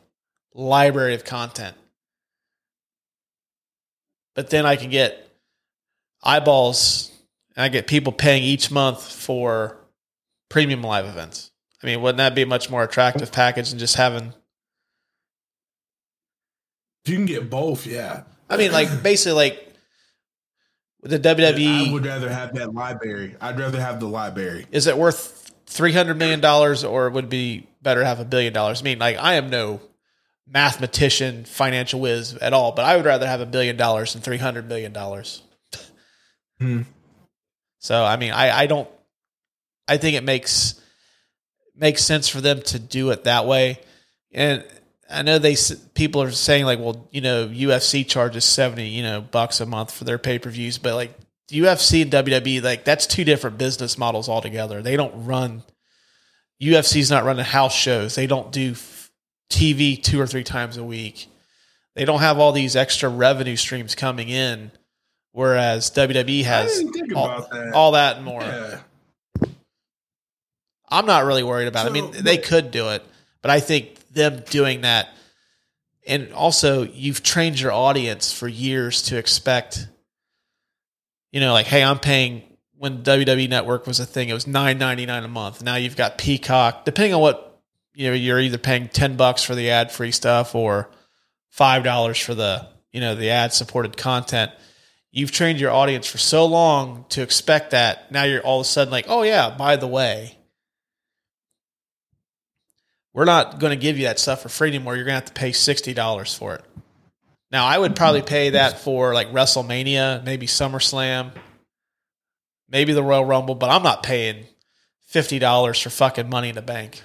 [0.55, 1.77] library of content.
[4.34, 5.29] But then I can get
[6.23, 7.11] eyeballs,
[7.55, 9.77] and I get people paying each month for
[10.49, 11.51] premium live events.
[11.84, 14.34] I mean, wouldn't that be a much more attractive package than just having?
[17.05, 18.23] you can get both, yeah.
[18.49, 19.72] I mean, like basically, like
[21.04, 23.36] with the WWE, I would rather have that library.
[23.41, 24.66] I'd rather have the library.
[24.72, 28.26] is it worth three hundred million dollars, or would it be better to have a
[28.26, 28.82] billion dollars?
[28.82, 29.82] I mean, like I am no
[30.47, 34.38] mathematician, financial whiz at all, but I would rather have a billion dollars than three
[34.38, 35.43] hundred million dollars.
[36.60, 36.84] Hmm.
[37.80, 38.89] So, I mean, I I don't.
[39.88, 40.80] I think it makes
[41.76, 43.80] makes sense for them to do it that way,
[44.32, 44.64] and
[45.14, 45.55] I know they
[45.93, 49.91] people are saying like, well, you know, UFC charges seventy, you know, bucks a month
[49.91, 51.14] for their pay per views, but like
[51.51, 54.82] UFC and WWE, like that's two different business models altogether.
[54.82, 55.64] They don't run
[56.61, 58.16] UFC's not running house shows.
[58.16, 58.74] They don't do
[59.49, 61.28] TV two or three times a week.
[61.95, 64.72] They don't have all these extra revenue streams coming in,
[65.32, 66.84] whereas WWE has
[67.16, 67.74] all, that.
[67.74, 68.41] all that and more.
[68.41, 68.80] yeah.
[70.89, 71.89] I'm not really worried about it.
[71.89, 73.03] I mean, they could do it,
[73.41, 75.09] but I think them doing that,
[76.07, 79.88] and also you've trained your audience for years to expect,
[81.32, 82.43] you know, like, hey, I'm paying
[82.78, 85.64] when WWE Network was a thing, it was nine ninety nine a month.
[85.64, 87.61] Now you've got Peacock, depending on what
[87.93, 90.89] you know, you're either paying ten bucks for the ad free stuff or
[91.49, 94.51] five dollars for the you know the ad supported content.
[95.11, 98.11] You've trained your audience for so long to expect that.
[98.11, 100.38] Now you're all of a sudden like, oh yeah, by the way,
[103.14, 104.95] we're not going to give you that stuff for free anymore.
[104.95, 106.64] You're going to have to pay sixty dollars for it.
[107.51, 111.32] Now, I would probably pay that for like WrestleMania, maybe SummerSlam,
[112.70, 114.45] maybe the Royal Rumble, but I'm not paying
[115.07, 117.01] fifty dollars for fucking Money in the Bank.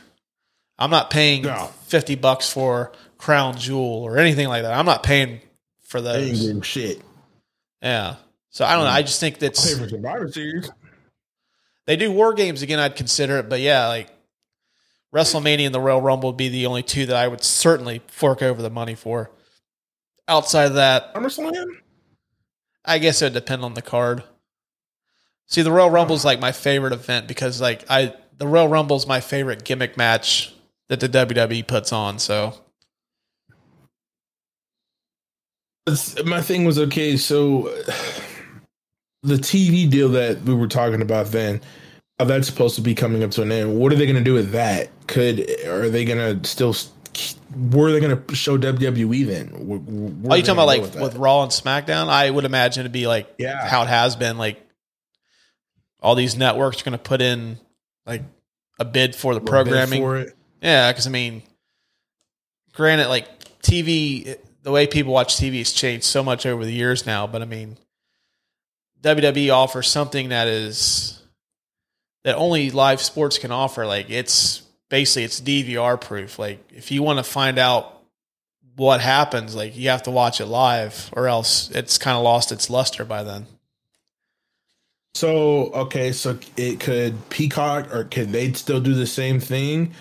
[0.78, 1.70] I'm not paying No.
[1.86, 4.72] fifty bucks for Crown Jewel or anything like that.
[4.72, 5.40] I'm not paying
[5.82, 6.66] for They ain't those.
[6.66, 7.02] shit.
[7.82, 8.16] Yeah.
[8.50, 8.90] So I don't know.
[8.90, 10.70] I just think that's Survivor Series.
[11.86, 12.78] they do war games again.
[12.78, 14.08] I'd consider it, but yeah, like
[15.14, 18.42] WrestleMania and the Royal Rumble would be the only two that I would certainly fork
[18.42, 19.30] over the money for.
[20.26, 21.66] Outside of that, SummerSlam?
[22.84, 24.22] I guess it would depend on the card.
[25.46, 28.96] See, the Royal Rumble is like my favorite event because like I the Royal Rumble
[28.96, 30.54] is my favorite gimmick match
[30.88, 32.18] that the WWE puts on.
[32.18, 32.54] So
[36.24, 37.16] my thing was okay.
[37.16, 37.62] So
[39.22, 41.60] the TV deal that we were talking about then,
[42.18, 43.78] how that's supposed to be coming up to an end.
[43.78, 44.90] What are they going to do with that?
[45.06, 46.74] Could are they going to still?
[47.56, 49.48] Were they going to show WWE then?
[49.66, 51.02] Where, where are oh, you talking about like that?
[51.02, 52.08] with Raw and SmackDown?
[52.08, 53.66] I would imagine it'd be like Yeah.
[53.66, 54.36] how it has been.
[54.38, 54.60] Like
[56.00, 57.58] all these networks are going to put in
[58.06, 58.22] like
[58.78, 60.02] a bid for the programming.
[60.02, 60.36] for it?
[60.60, 61.42] Yeah, because I mean,
[62.72, 67.06] granted, like TV, the way people watch TV has changed so much over the years
[67.06, 67.26] now.
[67.26, 67.76] But I mean,
[69.02, 71.22] WWE offers something that is
[72.24, 73.86] that only live sports can offer.
[73.86, 76.38] Like it's basically it's DVR proof.
[76.38, 78.02] Like if you want to find out
[78.76, 82.52] what happens, like you have to watch it live, or else it's kind of lost
[82.52, 83.46] its luster by then.
[85.14, 89.94] So okay, so it could Peacock or could they still do the same thing,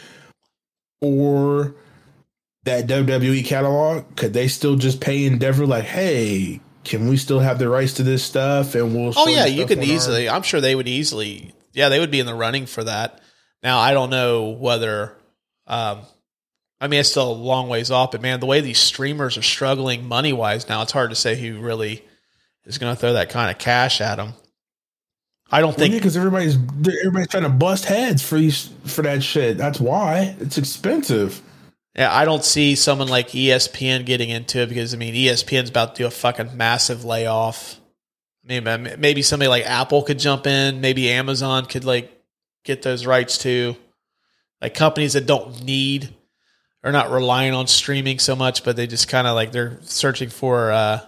[1.02, 1.74] or
[2.66, 7.58] that WWE catalog could they still just pay Endeavor like, hey, can we still have
[7.60, 8.76] the rights to this stuff?
[8.76, 9.14] And we'll.
[9.16, 10.30] Oh yeah, you stuff could our- easily.
[10.30, 11.54] I'm sure they would easily.
[11.78, 13.22] Yeah, they would be in the running for that.
[13.62, 15.16] Now I don't know whether
[15.68, 16.02] um,
[16.80, 19.44] I mean, it's still a long ways off, but man, the way these streamers are
[19.44, 22.04] struggling money wise now, it's hard to say who really
[22.66, 24.34] is going to throw that kind of cash at them.
[25.50, 29.58] I don't think because everybody's everybody's trying to bust heads for these for that shit.
[29.58, 31.42] That's why it's expensive.
[31.96, 35.96] Yeah, I don't see someone like ESPN getting into it because I mean ESPN's about
[35.96, 37.80] to do a fucking massive layoff.
[38.48, 40.80] Maybe maybe somebody like Apple could jump in.
[40.80, 42.12] Maybe Amazon could like
[42.64, 43.76] get those rights too.
[44.62, 46.14] Like companies that don't need
[46.84, 50.30] are not relying on streaming so much, but they just kind of like they're searching
[50.30, 51.02] for uh,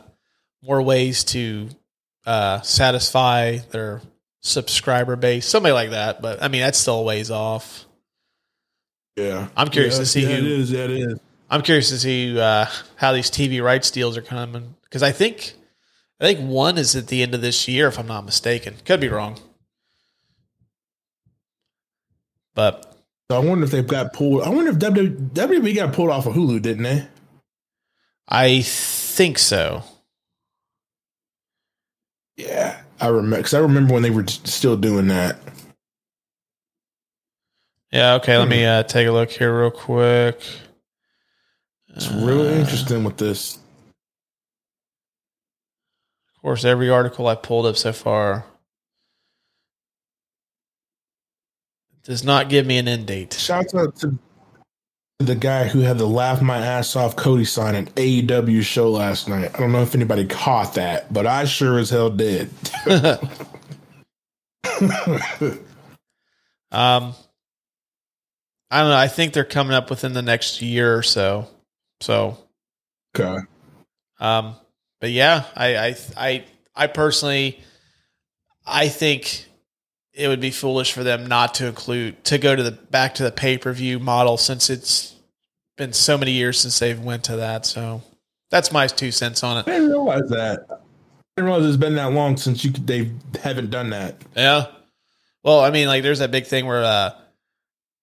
[0.61, 1.69] more ways to
[2.25, 4.01] uh, satisfy their
[4.41, 6.21] subscriber base, somebody like that.
[6.21, 7.85] But I mean, that's still a ways off.
[9.15, 10.33] Yeah, I'm curious yeah, to see yeah, who.
[10.35, 10.71] It is.
[10.71, 11.19] Yeah, it is.
[11.49, 12.65] I'm curious to see uh,
[12.95, 15.55] how these TV rights deals are coming because I think
[16.19, 18.75] I think one is at the end of this year, if I'm not mistaken.
[18.85, 19.39] Could be wrong,
[22.53, 22.97] but
[23.31, 24.43] so I wonder if they've got pulled.
[24.43, 27.07] I wonder if WWE got pulled off of Hulu, didn't they?
[28.27, 29.83] I think so.
[32.37, 35.37] Yeah, I remember because I remember when they were still doing that.
[37.91, 38.15] Yeah.
[38.15, 38.37] Okay.
[38.37, 40.41] Let me uh, take a look here real quick.
[41.95, 43.59] It's really uh, interesting with this.
[46.39, 48.45] Of course, every article I pulled up so far
[52.03, 53.33] does not give me an end date.
[53.33, 54.17] Shout out to
[55.19, 59.27] the guy who had to laugh my ass off Cody sign an AEW show last
[59.27, 59.51] night.
[59.53, 62.49] I don't know if anybody caught that, but I sure as hell did.
[66.71, 67.13] um,
[68.71, 68.95] I don't know.
[68.95, 71.49] I think they're coming up within the next year or so.
[71.99, 72.37] So,
[73.13, 73.39] okay.
[74.21, 74.55] Um,
[74.99, 76.45] but yeah, I, I, I,
[76.75, 77.59] I personally,
[78.65, 79.45] I think
[80.13, 83.23] it would be foolish for them not to include to go to the back to
[83.23, 85.15] the pay per view model since it's
[85.77, 87.65] been so many years since they've went to that.
[87.65, 88.01] So
[88.49, 89.67] that's my two cents on it.
[89.67, 90.65] I didn't realize that.
[90.69, 90.75] I
[91.37, 94.21] didn't realize it's been that long since you they haven't done that.
[94.35, 94.67] Yeah.
[95.43, 97.11] Well, I mean, like there's that big thing where uh,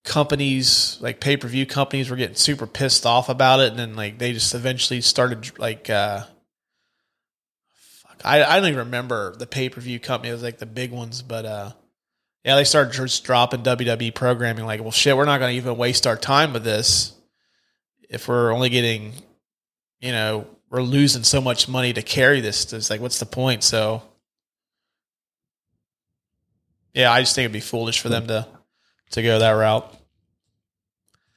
[0.05, 3.95] companies like pay per view companies were getting super pissed off about it, and then
[3.95, 5.91] like they just eventually started like.
[5.91, 6.25] Uh,
[8.27, 10.31] I I don't even remember the pay per view company.
[10.31, 11.73] It was like the big ones, but uh,
[12.45, 14.67] yeah, they started just dropping WWE programming.
[14.67, 17.13] Like, well, shit, we're not going to even waste our time with this
[18.11, 19.13] if we're only getting,
[20.01, 22.73] you know, we're losing so much money to carry this.
[22.73, 23.63] It's like, what's the point?
[23.63, 24.03] So,
[26.95, 28.47] yeah, I just think it'd be foolish for them to
[29.11, 29.93] to go that route.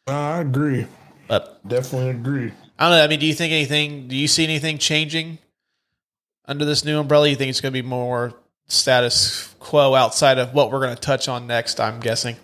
[0.07, 0.87] I agree.
[1.27, 2.51] But definitely agree.
[2.79, 3.03] I don't know.
[3.03, 4.07] I mean, do you think anything?
[4.07, 5.37] Do you see anything changing
[6.49, 7.29] under this new umbrella?
[7.29, 8.33] You think it's going to be more
[8.67, 12.35] status quo outside of what we're going to touch on next, I'm guessing.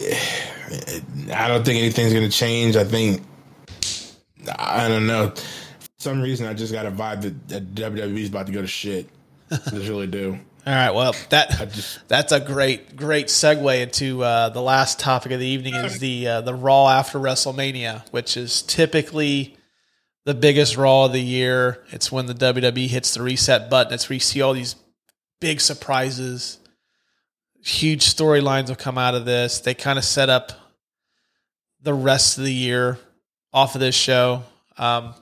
[0.00, 2.76] I don't think anything's going to change.
[2.76, 3.22] I think,
[4.58, 5.30] I don't know.
[5.30, 8.60] For some reason, I just got a vibe that, that WWE is about to go
[8.60, 9.08] to shit.
[9.50, 10.38] I just really do.
[10.66, 15.32] All right, well that just, that's a great great segue into uh, the last topic
[15.32, 19.56] of the evening is the uh, the Raw after WrestleMania, which is typically
[20.28, 21.82] the biggest Raw of the year.
[21.88, 23.94] It's when the WWE hits the reset button.
[23.94, 24.76] It's where you see all these
[25.40, 26.58] big surprises.
[27.64, 29.60] Huge storylines will come out of this.
[29.60, 30.52] They kind of set up
[31.80, 32.98] the rest of the year
[33.54, 34.42] off of this show.
[34.76, 35.14] Um,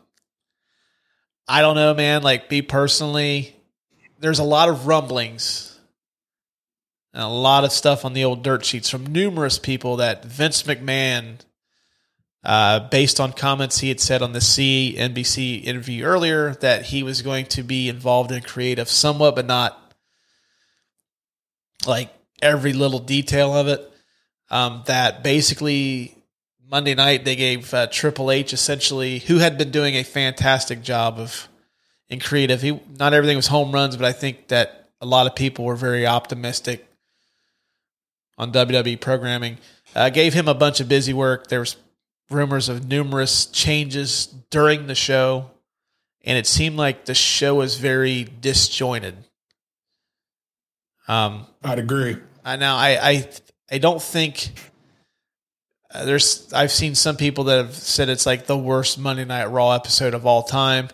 [1.46, 2.24] I don't know, man.
[2.24, 3.54] Like, me personally,
[4.18, 5.78] there's a lot of rumblings
[7.14, 10.64] and a lot of stuff on the old dirt sheets from numerous people that Vince
[10.64, 11.36] McMahon
[12.46, 17.20] uh, based on comments he had said on the CNBC interview earlier that he was
[17.20, 19.92] going to be involved in creative somewhat, but not
[21.88, 22.08] like
[22.40, 23.90] every little detail of it.
[24.48, 26.16] Um, that basically
[26.70, 31.18] Monday night they gave uh, Triple H essentially, who had been doing a fantastic job
[31.18, 31.48] of
[32.08, 32.62] in creative.
[32.62, 35.74] He not everything was home runs, but I think that a lot of people were
[35.74, 36.86] very optimistic
[38.38, 39.58] on WWE programming.
[39.96, 41.48] Uh, gave him a bunch of busy work.
[41.48, 41.74] There was
[42.30, 45.50] rumors of numerous changes during the show,
[46.24, 49.16] and it seemed like the show was very disjointed.
[51.08, 52.16] Um, I'd agree.
[52.44, 53.28] I now I I
[53.70, 54.52] I don't think
[55.92, 59.46] uh, there's I've seen some people that have said it's like the worst Monday Night
[59.46, 60.88] Raw episode of all time.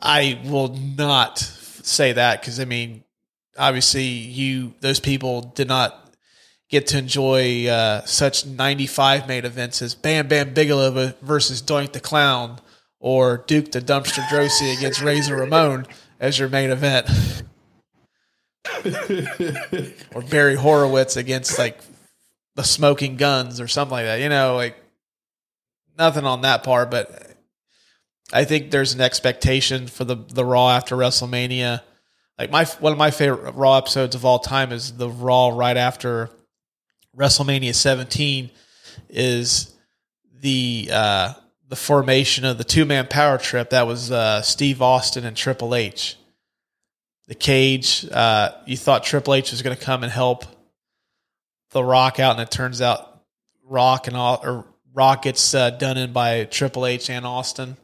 [0.00, 3.04] I will not say that because I mean,
[3.58, 6.01] obviously you those people did not
[6.72, 12.00] get to enjoy uh, such 95 main events as Bam Bam Bigelow versus Doink the
[12.00, 12.58] Clown
[12.98, 15.86] or Duke the Dumpster Droese against Razor Ramon
[16.18, 17.06] as your main event.
[20.14, 21.78] or Barry Horowitz against like
[22.56, 24.20] the Smoking Gunns or something like that.
[24.20, 24.76] You know, like
[25.98, 27.36] nothing on that part, but
[28.32, 31.82] I think there's an expectation for the the Raw after WrestleMania.
[32.38, 35.76] Like my one of my favorite Raw episodes of all time is the Raw right
[35.76, 36.30] after
[37.16, 38.50] WrestleMania 17
[39.10, 39.74] is
[40.40, 41.34] the uh,
[41.68, 43.70] the formation of the two man power trip.
[43.70, 46.16] That was uh, Steve Austin and Triple H.
[47.28, 48.06] The cage.
[48.10, 50.44] Uh, you thought Triple H was going to come and help
[51.70, 53.22] the Rock out, and it turns out
[53.64, 57.76] Rock and all or Rock gets uh, done in by Triple H and Austin.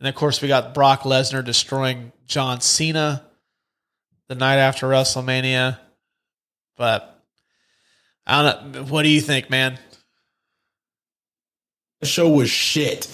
[0.00, 3.24] And of course, we got Brock Lesnar destroying John Cena
[4.28, 5.78] the night after WrestleMania.
[6.76, 7.17] But
[8.28, 8.84] I don't know.
[8.84, 9.78] What do you think, man?
[12.00, 13.08] The show was shit.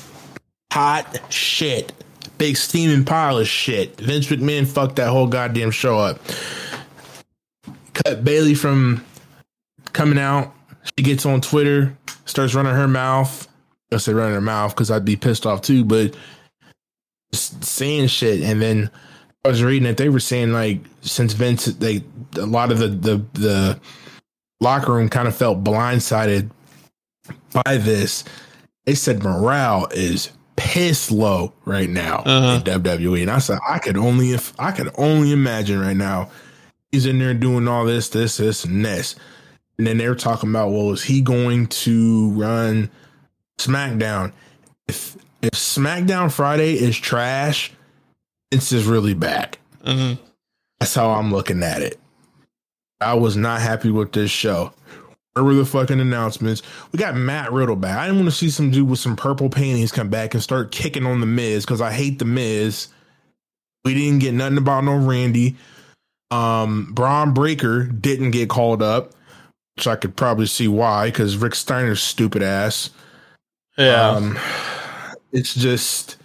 [0.73, 1.93] Hot shit.
[2.37, 3.99] Big steaming pile of shit.
[4.01, 6.19] Vince McMahon fucked that whole goddamn show up.
[7.95, 9.05] Cut Bayley from
[9.93, 10.53] coming out.
[10.83, 13.49] She gets on Twitter, starts running her mouth.
[13.93, 16.17] I say running her mouth because I'd be pissed off too, but
[17.33, 18.43] just saying shit.
[18.43, 18.91] And then
[19.45, 22.03] I was reading that they were saying like since Vince, they
[22.37, 23.81] a lot of the the the
[24.65, 26.51] locker room kind of felt blindsided
[27.65, 28.25] by this.
[28.87, 32.57] They said morale is piss low right now Uh-huh.
[32.57, 36.31] in WWE, and I said I could only if I could only imagine right now
[36.91, 39.15] he's in there doing all this, this, this, and this,
[39.79, 42.91] and then they're talking about well, is he going to run
[43.59, 44.33] SmackDown?
[44.89, 47.73] If if SmackDown Friday is trash,
[48.51, 49.57] it's just really bad.
[49.85, 50.23] Mm-hmm.
[50.81, 51.99] That's how I'm looking at it.
[53.01, 54.73] I was not happy with this show.
[55.35, 56.63] Where were the fucking announcements?
[56.93, 57.99] We got Matt Riddle back.
[57.99, 60.71] I didn't want to see some dude with some purple panties come back and start
[60.71, 62.89] kicking on the Miz because I hate the Miz.
[63.85, 65.57] We didn't get nothing about no Randy.
[66.31, 69.13] Um, Bron Breakker didn't get called up,
[69.77, 72.91] which I could probably see why because Rick Steiner's stupid ass.
[73.77, 74.11] Yeah.
[74.11, 74.39] Um,
[75.33, 76.17] it's just,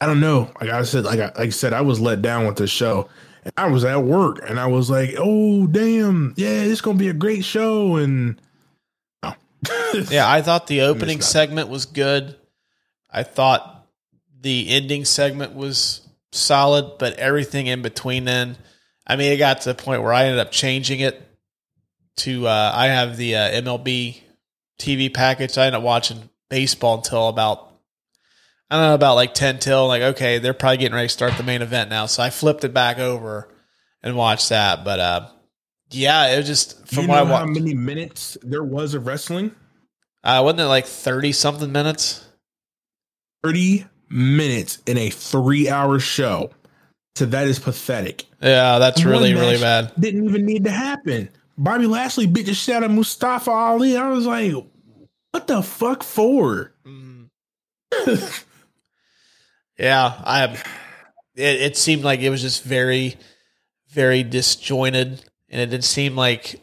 [0.00, 0.52] I don't know.
[0.60, 3.08] Like I said, like I, like I said, I was let down with the show.
[3.46, 7.08] And I was at work, and I was like, "Oh damn, yeah, it's gonna be
[7.08, 8.40] a great show." And
[9.22, 9.34] no,
[10.10, 12.34] yeah, I thought the opening segment was good.
[13.08, 13.86] I thought
[14.40, 16.00] the ending segment was
[16.32, 18.56] solid, but everything in between then,
[19.06, 21.22] I mean, it got to the point where I ended up changing it
[22.16, 24.22] to uh, I have the uh, MLB
[24.76, 25.56] TV package.
[25.56, 27.70] I ended up watching baseball until about
[28.70, 31.36] I don't know about like ten till like okay, they're probably getting ready to start
[31.36, 33.48] the main event now, so I flipped it back over
[34.02, 34.84] and watched that.
[34.84, 35.28] But uh,
[35.90, 39.06] yeah, it was just from you what I know how many minutes there was of
[39.06, 39.54] wrestling?
[40.24, 42.26] Uh, wasn't it like thirty something minutes?
[43.44, 46.50] Thirty minutes in a three-hour show.
[47.14, 48.24] So that is pathetic.
[48.42, 49.92] Yeah, that's really really bad.
[49.98, 51.28] Didn't even need to happen.
[51.56, 53.96] Bobby Lashley beat the shit out of Mustafa Ali.
[53.96, 54.52] I was like,
[55.30, 56.72] "What the fuck for?"
[59.78, 60.44] Yeah, I.
[61.34, 63.16] It, it seemed like it was just very,
[63.90, 66.60] very disjointed, and it didn't seem like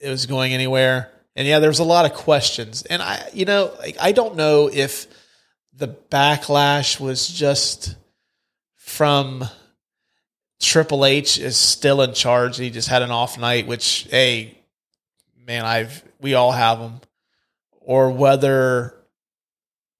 [0.00, 1.10] it was going anywhere.
[1.36, 4.36] And yeah, there was a lot of questions, and I, you know, like I don't
[4.36, 5.06] know if
[5.74, 7.96] the backlash was just
[8.76, 9.44] from
[10.60, 12.56] Triple H is still in charge.
[12.56, 14.58] He just had an off night, which, hey,
[15.46, 17.00] man, I've we all have them,
[17.80, 18.94] or whether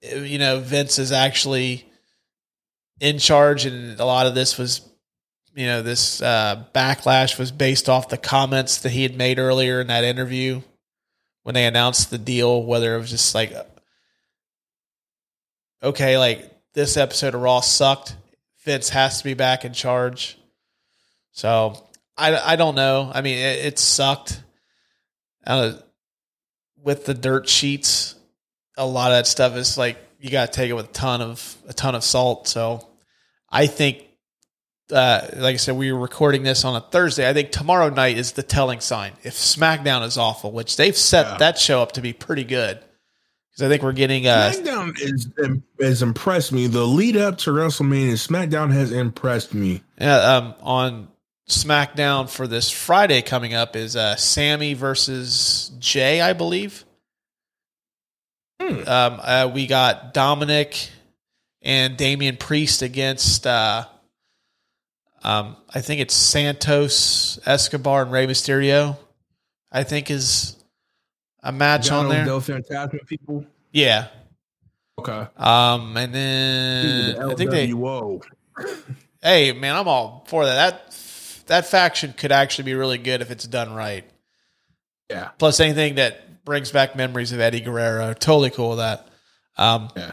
[0.02, 1.87] you know Vince is actually
[3.00, 4.80] in charge, and a lot of this was,
[5.54, 9.80] you know, this uh, backlash was based off the comments that he had made earlier
[9.80, 10.60] in that interview
[11.42, 12.62] when they announced the deal.
[12.62, 13.52] Whether it was just like,
[15.82, 18.16] okay, like this episode of Raw sucked.
[18.64, 20.36] Vince has to be back in charge.
[21.32, 23.10] So I, I don't know.
[23.14, 24.42] I mean, it, it sucked.
[25.46, 25.72] Uh,
[26.82, 28.14] with the dirt sheets,
[28.76, 31.22] a lot of that stuff is like you got to take it with a ton
[31.22, 32.48] of a ton of salt.
[32.48, 32.87] So
[33.50, 34.04] I think,
[34.92, 37.28] uh, like I said, we were recording this on a Thursday.
[37.28, 39.12] I think tomorrow night is the telling sign.
[39.22, 41.36] If SmackDown is awful, which they've set Yeah.
[41.38, 42.78] that show up to be pretty good,
[43.50, 45.28] because I think we're getting uh, SmackDown is
[45.80, 46.66] has impressed me.
[46.66, 49.82] The lead up to WrestleMania, SmackDown has impressed me.
[50.00, 51.08] Yeah, um, on
[51.48, 56.84] SmackDown for this Friday coming up is uh, Sami versus Jay, I believe.
[58.60, 58.88] Hmm.
[58.88, 60.90] Um, uh, we got Dominik
[61.62, 63.84] and Damian Priest against, uh,
[65.22, 68.96] um, I think it's Santos Escobar and Rey Mysterio.
[69.70, 70.56] I think is
[71.42, 72.24] a match on there.
[72.24, 73.44] Del Fantasma people.
[73.72, 74.08] Yeah.
[74.98, 75.26] Okay.
[75.36, 77.68] Um, and then I think they.
[77.68, 78.22] LWO.
[79.20, 80.54] Hey, man, I'm all for that.
[80.54, 80.94] That
[81.48, 84.04] that faction could actually be really good if it's done right.
[85.10, 85.30] Yeah.
[85.38, 88.12] Plus anything that brings back memories of Eddie Guerrero.
[88.14, 89.08] Totally cool with that.
[89.56, 90.12] Um, Yeah.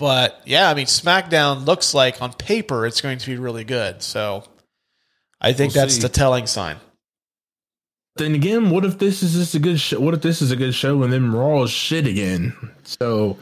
[0.00, 4.02] But yeah, I mean, SmackDown looks like on paper it's going to be really good.
[4.02, 4.44] So
[5.38, 6.00] I think We'll that's see.
[6.00, 6.78] the telling sign.
[8.16, 10.00] Then again, what if this is just a good show?
[10.00, 12.54] What if this is a good show and then Raw is shit again?
[12.82, 13.36] So,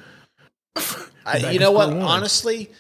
[1.24, 1.90] I, you know what?
[1.90, 2.02] one.
[2.02, 2.70] Honestly,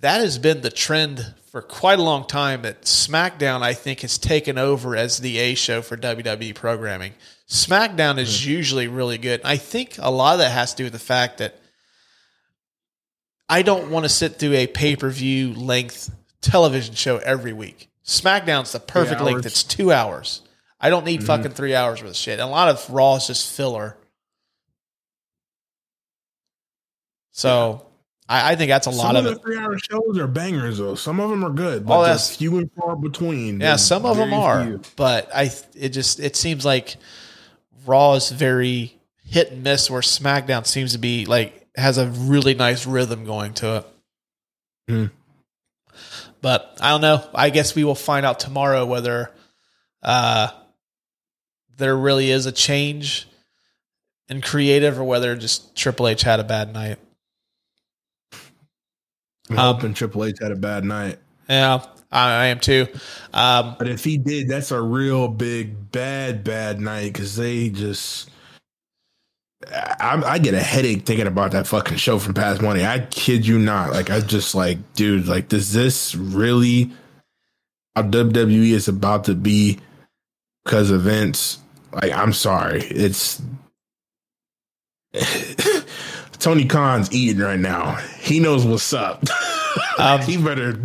[0.00, 2.62] that has been the trend for quite a long time.
[2.62, 7.14] That SmackDown, I think, has taken over as the A show for WWE programming.
[7.48, 8.50] SmackDown is hmm.
[8.50, 9.40] usually really good.
[9.42, 11.61] I think a lot of that has to do with the fact that
[13.52, 17.90] I don't want to sit through a pay per view length television show every week.
[18.02, 19.44] SmackDown's the perfect length.
[19.44, 20.40] It's two hours.
[20.80, 21.26] I don't need mm-hmm.
[21.26, 22.40] fucking three hours worth of shit.
[22.40, 23.98] And a lot of Raw is just filler.
[27.30, 27.84] So
[28.26, 29.34] I, I think that's a lot some of of it.
[29.34, 30.94] the three-hour shows are bangers, though.
[30.94, 33.60] Some of them are good, Oh, but that's- few and far between.
[33.60, 34.80] Yeah, some of them are, few.
[34.96, 36.96] but I it just it seems like
[37.84, 42.54] Raw is very hit and miss, where SmackDown seems to be like has a really
[42.54, 43.86] nice rhythm going to it.
[44.88, 45.06] Hmm.
[46.40, 47.24] But I don't know.
[47.34, 49.30] I guess we will find out tomorrow whether
[50.02, 50.48] uh,
[51.76, 53.28] there really is a change
[54.28, 56.98] in creative or whether just Triple H had a bad night.
[59.50, 61.18] I'm Um, hoping Triple H had a bad night.
[61.48, 62.86] Yeah, I, I am too.
[63.32, 68.30] Um, But if he did, that's a real big bad bad night because they just.
[69.70, 72.84] I, I get a headache thinking about that fucking show from Past Money.
[72.84, 73.92] I kid you not.
[73.92, 76.90] Like I just like, dude, like does this really
[77.94, 79.78] how WWE is about to be
[80.64, 81.58] because of Vince?
[81.92, 83.42] Like I'm sorry, it's
[86.38, 87.96] Tony Khan's eating right now.
[88.20, 89.24] He knows what's up.
[89.98, 90.78] Um, he better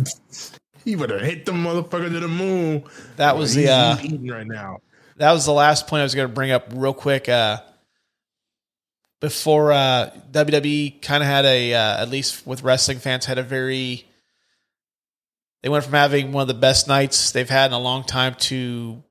[0.82, 2.84] he better hit the motherfucker to the moon.
[3.16, 4.78] that was the uh, eating right now.
[5.16, 7.28] that was the last point I was going to bring up real quick.
[7.28, 7.60] Uh,
[9.20, 13.42] before uh, WWE kind of had a, uh, at least with wrestling fans, had a
[13.42, 14.04] very.
[15.62, 18.36] They went from having one of the best nights they've had in a long time
[18.40, 19.02] to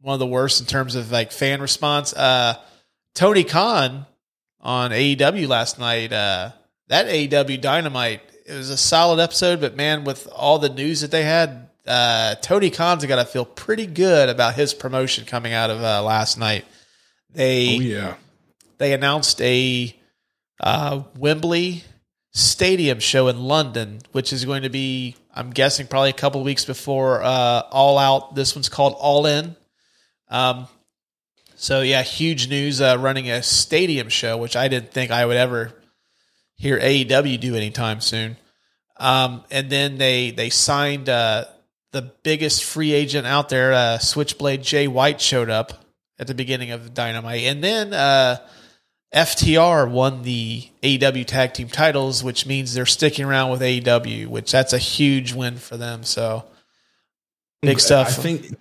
[0.00, 2.12] one of the worst in terms of like fan response.
[2.12, 2.56] Uh,
[3.14, 4.06] Tony Khan
[4.60, 6.12] on AEW last night.
[6.12, 6.50] Uh,
[6.88, 8.22] that AEW Dynamite.
[8.46, 12.34] It was a solid episode, but man, with all the news that they had, uh,
[12.36, 16.38] Tony Khan's got to feel pretty good about his promotion coming out of uh, last
[16.38, 16.64] night.
[17.30, 18.14] They Oh yeah.
[18.78, 19.94] They announced a
[20.60, 21.84] uh, Wembley
[22.32, 26.64] Stadium show in London, which is going to be, I'm guessing, probably a couple weeks
[26.64, 28.34] before uh, All Out.
[28.34, 29.56] This one's called All In.
[30.28, 30.68] Um,
[31.56, 35.36] so yeah, huge news uh, running a stadium show, which I didn't think I would
[35.36, 35.72] ever
[36.54, 38.36] hear AEW do anytime soon.
[38.98, 41.46] Um, and then they they signed uh,
[41.92, 45.72] the biggest free agent out there, uh, Switchblade Jay White, showed up
[46.18, 48.38] at the beginning of Dynamite, and then uh,
[49.14, 54.52] FTR won the AEW tag team titles, which means they're sticking around with AEW, which
[54.52, 56.04] that's a huge win for them.
[56.04, 56.44] So
[57.62, 58.08] big stuff.
[58.08, 58.56] I think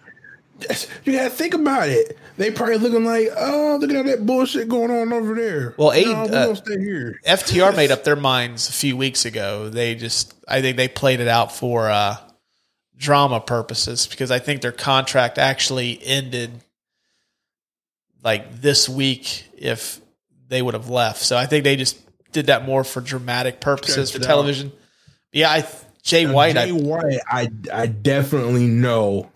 [1.03, 2.17] you gotta think about it.
[2.37, 5.75] They probably looking like, oh, look at all that bullshit going on over there.
[5.77, 7.19] Well, no, A- we uh, stay here.
[7.27, 9.69] FTR made up their minds a few weeks ago.
[9.69, 12.17] They just, I think they played it out for uh,
[12.97, 16.51] drama purposes because I think their contract actually ended
[18.23, 19.99] like this week if
[20.47, 21.21] they would have left.
[21.21, 21.99] So I think they just
[22.31, 24.71] did that more for dramatic purposes for television.
[25.31, 25.67] Yeah, I
[26.03, 26.55] Jay White.
[26.55, 29.29] Jay I, White, I I definitely know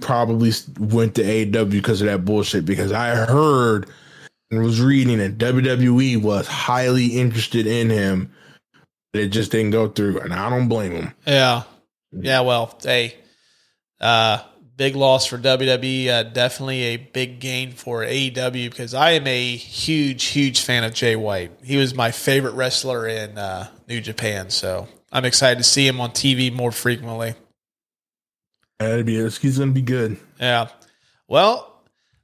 [0.00, 2.64] probably went to AEW because of that bullshit.
[2.64, 3.88] Because I heard
[4.50, 8.32] and was reading that WWE was highly interested in him,
[9.12, 11.12] but it just didn't go through, and I don't blame him.
[11.26, 11.62] Yeah.
[12.12, 13.14] Yeah, well, hey,
[14.00, 14.38] uh,
[14.76, 16.08] big loss for WWE.
[16.08, 20.94] Uh, definitely a big gain for AEW because I am a huge, huge fan of
[20.94, 21.52] Jay White.
[21.62, 26.00] He was my favorite wrestler in uh, New Japan, so I'm excited to see him
[26.00, 27.34] on TV more frequently.
[28.78, 30.18] That'd be he's gonna be good.
[30.38, 30.68] Yeah.
[31.28, 31.82] Well,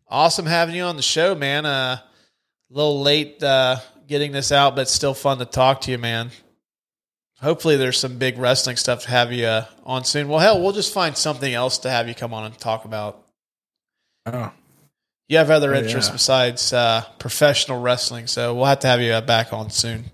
[0.09, 1.65] awesome having you on the show, man.
[1.65, 3.77] Uh, a little late uh,
[4.07, 6.31] getting this out, but still fun to talk to you, man.
[7.43, 10.29] Hopefully, there's some big wrestling stuff to have you uh, on soon.
[10.29, 13.21] Well, hell, we'll just find something else to have you come on and talk about.
[14.27, 14.53] Oh,
[15.29, 16.15] You have other Oh, interests yeah.
[16.15, 20.05] besides uh, professional wrestling, so we'll have to have you uh, back on soon.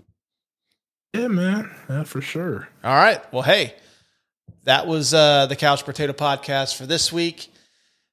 [1.14, 2.68] yeah, man, yeah, for sure.
[2.82, 3.20] All right.
[3.32, 3.74] Well, hey,
[4.64, 7.48] that was uh, the Couch Brotato Podcast for this week.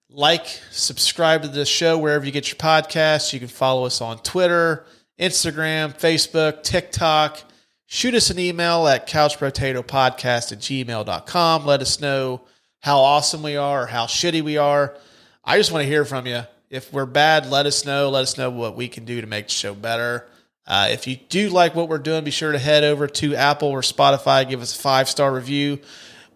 [0.09, 3.31] Like, subscribe to the show wherever you get your podcasts.
[3.33, 4.85] You can follow us on Twitter,
[5.19, 7.39] Instagram, Facebook, TikTok.
[7.87, 11.65] Shoot us an email at couchbrotatopodcast at gmail.com.
[11.65, 12.41] Let us know
[12.81, 14.95] how awesome we are or how shitty we are.
[15.43, 16.41] I just want to hear from you.
[16.69, 18.09] If we're bad, let us know.
[18.09, 20.27] Let us know what we can do to make the show better.
[20.67, 23.69] Uh, if you do like what we're doing, be sure to head over to Apple
[23.69, 25.79] or Spotify, give us a five star review.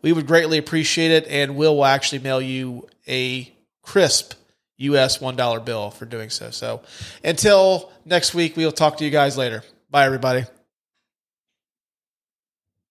[0.01, 3.51] We would greatly appreciate it, and Will will actually mail you a
[3.81, 4.33] crisp
[4.77, 6.51] US $1 bill for doing so.
[6.51, 6.81] So
[7.23, 9.63] until next week, we'll talk to you guys later.
[9.89, 10.45] Bye, everybody.